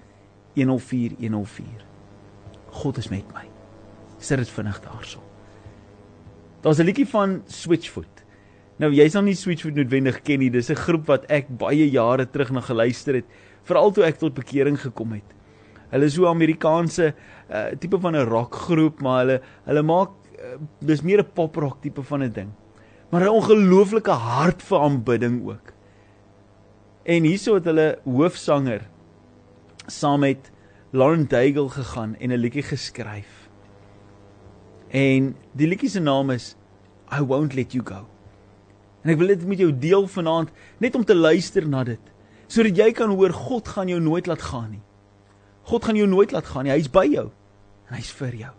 104 0.56 1.16
104. 1.20 1.95
God 2.76 3.00
is 3.02 3.10
met 3.14 3.28
my 3.34 3.46
sit 4.26 4.40
dit 4.42 4.50
vinnig 4.50 4.80
daarso. 4.82 5.22
Daar's 6.62 6.80
'n 6.80 6.86
liedjie 6.86 7.08
van 7.08 7.44
Switchfoot. 7.46 8.24
Nou 8.78 8.92
jy 8.92 9.08
sal 9.10 9.22
nie 9.22 9.36
Switchfoot 9.36 9.76
noodwendig 9.76 10.22
ken 10.22 10.40
nie. 10.40 10.50
Dis 10.50 10.70
'n 10.70 10.76
groep 10.76 11.06
wat 11.06 11.26
ek 11.30 11.48
baie 11.50 11.90
jare 11.90 12.26
terug 12.26 12.52
na 12.52 12.62
geluister 12.62 13.14
het, 13.16 13.26
veral 13.64 13.92
toe 13.92 14.04
ek 14.04 14.18
tot 14.18 14.34
bekering 14.34 14.80
gekom 14.80 15.14
het. 15.14 15.36
Hulle 15.92 16.06
is 16.06 16.14
so 16.14 16.26
Amerikaanse 16.26 17.14
uh, 17.50 17.66
tipe 17.80 18.00
van 18.00 18.16
'n 18.16 18.26
rockgroep, 18.26 19.02
maar 19.02 19.26
hulle 19.26 19.42
hulle 19.66 19.84
maak 19.84 20.10
dis 20.82 21.02
meer 21.02 21.20
'n 21.20 21.32
pop 21.34 21.56
rock 21.56 21.82
tipe 21.82 22.04
van 22.04 22.24
'n 22.24 22.32
ding. 22.32 22.52
Maar 23.12 23.22
'n 23.22 23.38
ongelooflike 23.40 24.12
hart 24.12 24.62
vir 24.62 24.80
aanbidding 24.80 25.48
ook. 25.48 25.74
En 27.04 27.24
hierso 27.24 27.56
het 27.56 27.66
hulle 27.66 28.00
hoofsanger 28.04 28.82
saam 29.88 30.20
met 30.20 30.52
Lauren 30.96 31.28
Daigle 31.28 31.70
gegaan 31.70 32.16
en 32.16 32.32
'n 32.32 32.40
liedjie 32.40 32.64
geskryf. 32.64 33.50
En 34.88 35.36
die 35.52 35.68
liedjie 35.68 35.90
se 35.90 36.00
naam 36.00 36.30
is 36.30 36.56
I 37.12 37.22
won't 37.22 37.54
let 37.54 37.74
you 37.74 37.86
go. 37.86 38.08
En 39.04 39.10
ek 39.12 39.18
wil 39.18 39.28
dit 39.28 39.46
met 39.48 39.58
jou 39.58 39.78
deel 39.80 40.08
vanaand 40.08 40.52
net 40.78 40.96
om 40.96 41.04
te 41.04 41.16
luister 41.16 41.68
na 41.68 41.84
dit 41.84 42.00
sodat 42.48 42.78
jy 42.78 42.92
kan 42.92 43.10
hoor 43.10 43.34
God 43.34 43.68
gaan 43.68 43.88
jou 43.88 44.00
nooit 44.00 44.28
laat 44.28 44.42
gaan 44.42 44.72
nie. 44.72 44.82
God 45.64 45.86
gaan 45.86 45.96
jou 45.96 46.08
nooit 46.08 46.32
laat 46.32 46.46
gaan 46.46 46.64
nie. 46.64 46.72
Hy's 46.72 46.92
by 46.92 47.06
jou. 47.06 47.32
En 47.90 47.96
hy's 47.96 48.12
vir 48.12 48.36
jou. 48.36 48.54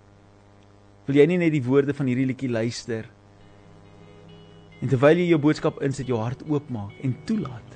Wil 1.06 1.16
jy 1.16 1.26
nie 1.26 1.38
net 1.38 1.52
die 1.52 1.62
woorde 1.62 1.94
van 1.94 2.06
hierdie 2.06 2.26
liedjie 2.26 2.50
luister? 2.50 3.04
En 4.82 4.88
terwyl 4.88 5.16
jy 5.16 5.28
jou 5.28 5.38
boodskap 5.38 5.82
insit, 5.82 6.06
jou 6.06 6.18
hart 6.18 6.42
oopmaak 6.48 6.92
en 7.02 7.16
toelaat 7.24 7.74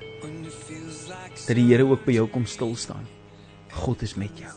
dat 1.47 1.55
die 1.55 1.65
Here 1.65 1.83
ook 1.83 2.05
by 2.05 2.11
jou 2.11 2.27
kom 2.27 2.45
stil 2.45 2.75
staan. 2.75 3.20
God 3.81 4.03
is 4.05 4.15
met 4.19 4.33
jou. 4.37 4.51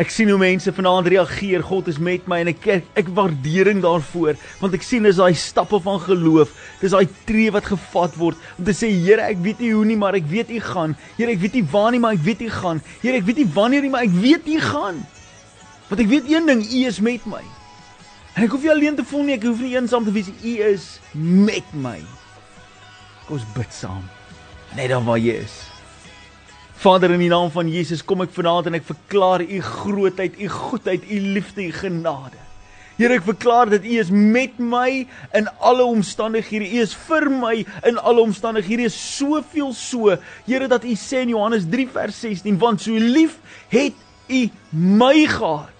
Ek 0.00 0.08
sien 0.12 0.30
hoe 0.30 0.38
mense 0.40 0.72
vanaand 0.72 1.10
reageer. 1.12 1.60
God 1.66 1.90
is 1.90 1.98
met 2.00 2.28
my 2.30 2.38
en 2.40 2.50
ek 2.52 2.66
ek, 2.72 2.86
ek 3.02 3.10
waardering 3.16 3.82
daarvoor 3.84 4.38
want 4.62 4.76
ek 4.76 4.84
sien 4.86 5.04
dis 5.04 5.18
daai 5.20 5.34
stappe 5.36 5.80
van 5.84 5.98
geloof. 6.06 6.54
Dis 6.80 6.94
daai 6.94 7.08
tree 7.28 7.50
wat 7.52 7.68
gevat 7.68 8.16
word 8.20 8.38
om 8.56 8.64
te 8.64 8.76
sê 8.76 8.88
Here, 8.94 9.26
ek 9.26 9.42
weet 9.44 9.60
nie 9.60 9.72
hoe 9.74 9.84
nie, 9.84 9.98
maar 10.00 10.16
ek 10.16 10.28
weet 10.30 10.52
U 10.56 10.60
gaan. 10.70 10.96
Here, 11.18 11.34
ek 11.34 11.42
weet 11.42 11.58
nie 11.58 11.66
waar 11.72 11.90
nie, 11.92 12.00
maar 12.00 12.16
ek 12.16 12.24
weet 12.24 12.44
U 12.46 12.50
gaan. 12.54 12.80
Here, 13.02 13.18
ek 13.20 13.26
weet 13.28 13.42
nie 13.42 13.48
wanneer 13.56 13.84
nie, 13.84 13.92
maar 13.92 14.06
ek 14.08 14.14
weet 14.22 14.48
U 14.48 14.60
gaan. 14.70 15.02
Want 15.90 16.04
ek 16.04 16.12
weet 16.12 16.30
een 16.30 16.48
ding, 16.48 16.62
U 16.64 16.84
is 16.88 17.00
met 17.04 17.26
my. 17.28 17.42
En 18.38 18.46
ek 18.46 18.54
hoef 18.54 18.64
nie 18.64 18.72
alleen 18.72 18.96
te 18.96 19.04
voel 19.04 19.26
nie, 19.26 19.36
ek 19.36 19.44
hoef 19.48 19.60
nie 19.60 19.74
eensaam 19.74 20.06
te 20.06 20.14
wees 20.14 20.30
nie. 20.30 20.54
U 20.54 20.70
is 20.70 20.86
met 21.12 21.76
my. 21.76 21.98
Kom 23.26 23.36
ons 23.36 23.48
bid 23.56 23.74
saam. 23.74 24.06
Net 24.78 24.94
dan 24.94 25.04
waar 25.04 25.20
jy 25.20 25.42
is. 25.42 25.69
Vader 26.80 27.10
in 27.12 27.20
die 27.20 27.28
naam 27.28 27.50
van 27.52 27.68
Jesus 27.68 28.00
kom 28.08 28.22
ek 28.24 28.30
vanaand 28.32 28.70
en 28.70 28.78
ek 28.78 28.86
verklaar 28.88 29.42
u 29.44 29.58
grootheid, 29.60 30.38
u 30.40 30.46
goedheid, 30.48 31.02
u 31.12 31.18
liefde, 31.34 31.66
u 31.68 31.74
genade. 31.76 32.38
Here 32.96 33.18
ek 33.18 33.26
verklaar 33.26 33.68
dat 33.68 33.84
u 33.84 33.98
is 34.00 34.08
met 34.08 34.56
my 34.56 35.02
in 35.36 35.50
alle 35.60 35.84
omstandighede. 35.84 36.70
U 36.72 36.80
is 36.80 36.94
vir 37.04 37.28
my 37.32 37.52
in 37.88 38.00
alle 38.00 38.24
omstandighede. 38.24 38.86
U 38.86 38.88
is 38.88 38.96
soveel 38.96 39.74
so, 39.76 40.16
Here 40.48 40.70
dat 40.72 40.86
u 40.88 40.96
sê 40.96 41.20
in 41.26 41.34
Johannes 41.34 41.68
3 41.68 41.86
vers 41.92 42.22
16, 42.24 42.56
want 42.64 42.80
so 42.80 42.96
lief 42.96 43.36
het 43.68 44.00
u 44.32 44.46
my 44.72 45.26
gehad, 45.28 45.76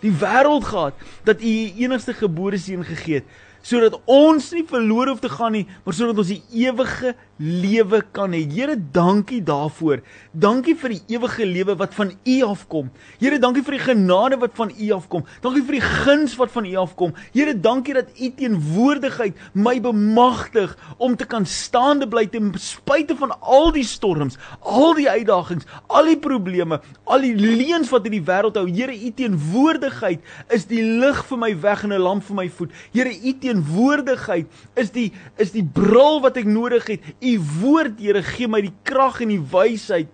die 0.00 0.14
wêreld 0.24 0.64
gehad, 0.72 1.06
dat 1.28 1.44
u 1.44 1.52
u 1.52 1.84
enigste 1.84 2.16
gebore 2.16 2.56
seun 2.56 2.88
gegee 2.88 3.20
het 3.20 3.48
sodat 3.62 3.98
ons 4.10 4.52
nie 4.54 4.64
verlore 4.66 5.10
hoef 5.12 5.20
te 5.20 5.32
gaan 5.32 5.52
nie, 5.52 5.66
maar 5.84 5.96
sodat 5.96 6.18
ons 6.22 6.32
die 6.32 6.42
ewige 6.64 7.14
lewe 7.40 8.02
kan 8.12 8.34
hê. 8.36 8.42
Here, 8.44 8.76
dankie 8.76 9.40
daarvoor. 9.44 10.02
Dankie 10.32 10.74
vir 10.76 10.94
die 10.94 11.16
ewige 11.16 11.46
lewe 11.48 11.76
wat 11.80 11.94
van 11.96 12.12
U 12.12 12.36
afkom. 12.50 12.90
Here, 13.20 13.38
dankie 13.40 13.64
vir 13.64 13.78
die 13.78 13.82
genade 13.86 14.38
wat 14.42 14.56
van 14.58 14.72
U 14.74 14.90
afkom. 14.96 15.24
Dankie 15.44 15.64
vir 15.64 15.78
die 15.78 15.84
guns 16.04 16.36
wat 16.40 16.52
van 16.52 16.68
U 16.68 16.74
afkom. 16.82 17.14
Here, 17.32 17.54
dankie 17.56 17.96
dat 17.96 18.12
U 18.12 18.30
teenwoordigheid 18.36 19.40
my 19.56 19.78
bemagtig 19.80 20.76
om 20.98 21.16
te 21.16 21.28
kan 21.28 21.48
staande 21.48 22.08
bly 22.10 22.26
ten 22.28 22.52
spyte 22.60 23.16
van 23.16 23.32
al 23.40 23.72
die 23.76 23.86
storms, 23.88 24.36
al 24.60 24.94
die 24.98 25.08
uitdagings, 25.08 25.68
al 25.88 26.10
die 26.12 26.18
probleme, 26.20 26.80
al 27.08 27.24
die 27.24 27.34
leuns 27.36 27.88
wat 27.92 28.08
in 28.10 28.18
die 28.18 28.24
wêreld 28.24 28.60
hou. 28.60 28.66
Here, 28.68 28.92
U 28.92 29.12
teenwoordigheid 29.16 30.20
is 30.52 30.68
die 30.68 30.82
lig 31.00 31.24
vir 31.30 31.40
my 31.40 31.54
weg 31.64 31.84
en 31.88 31.92
'n 31.96 32.04
lamp 32.04 32.24
vir 32.28 32.36
my 32.36 32.48
voet. 32.48 32.70
Here, 32.92 33.08
U 33.08 33.32
teenwoordigheid 33.50 34.62
is 34.80 34.94
die 34.94 35.10
is 35.42 35.52
die 35.52 35.66
bril 35.66 36.22
wat 36.24 36.38
ek 36.40 36.48
nodig 36.48 36.88
het. 36.94 37.12
U 37.20 37.34
woord, 37.60 38.00
Here, 38.00 38.22
gee 38.24 38.48
my 38.48 38.62
die 38.64 38.74
krag 38.86 39.20
en 39.24 39.34
die 39.34 39.42
wysheid 39.52 40.10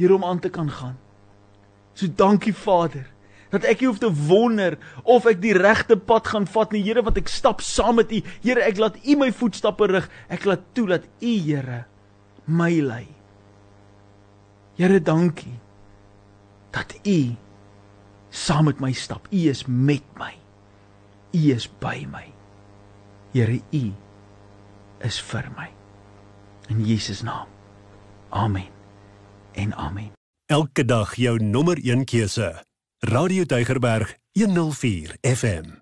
hier 0.00 0.16
om 0.16 0.24
aan 0.24 0.40
te 0.40 0.50
kan 0.50 0.70
gaan. 0.72 0.96
So 1.94 2.08
dankie 2.08 2.54
Vader 2.56 3.06
dat 3.50 3.66
ek 3.66 3.82
nie 3.82 3.88
hoef 3.90 3.98
te 3.98 4.10
wonder 4.28 4.76
of 5.02 5.26
ek 5.26 5.40
die 5.42 5.54
regte 5.56 5.96
pad 5.98 6.28
gaan 6.30 6.46
vat 6.50 6.74
nie, 6.74 6.84
Here, 6.86 7.02
want 7.02 7.18
ek 7.18 7.30
stap 7.30 7.64
saam 7.66 7.98
met 7.98 8.12
U. 8.14 8.22
Here, 8.44 8.62
ek 8.62 8.78
laat 8.78 9.00
U 9.02 9.16
my 9.18 9.30
voetstappe 9.34 9.90
rig. 9.90 10.06
Ek 10.30 10.46
laat 10.46 10.68
toe 10.78 10.86
dat 10.92 11.08
U, 11.18 11.32
Here, 11.34 11.84
my 12.46 12.72
lei. 12.78 13.06
Here, 14.78 15.02
dankie 15.02 15.58
dat 16.70 16.94
U 17.02 17.18
saam 18.30 18.70
met 18.70 18.80
my 18.82 18.94
stap. 18.94 19.26
U 19.34 19.46
is 19.50 19.66
met 19.66 20.06
my. 20.18 20.34
U 21.34 21.46
is 21.50 21.66
by 21.82 22.06
my. 22.10 22.29
Here, 23.32 23.60
U 23.70 23.92
is 25.00 25.20
vir 25.20 25.46
my 25.56 25.68
in 26.68 26.84
Jesus 26.86 27.22
naam. 27.22 27.46
Amen. 28.30 28.68
En 29.52 29.74
amen. 29.74 30.12
Elke 30.46 30.84
dag 30.84 31.14
jou 31.14 31.38
nommer 31.42 31.78
1 31.78 32.04
keuse. 32.04 32.64
Radio 32.98 33.44
Deugerberg 33.44 34.16
104 34.32 35.16
FM. 35.20 35.79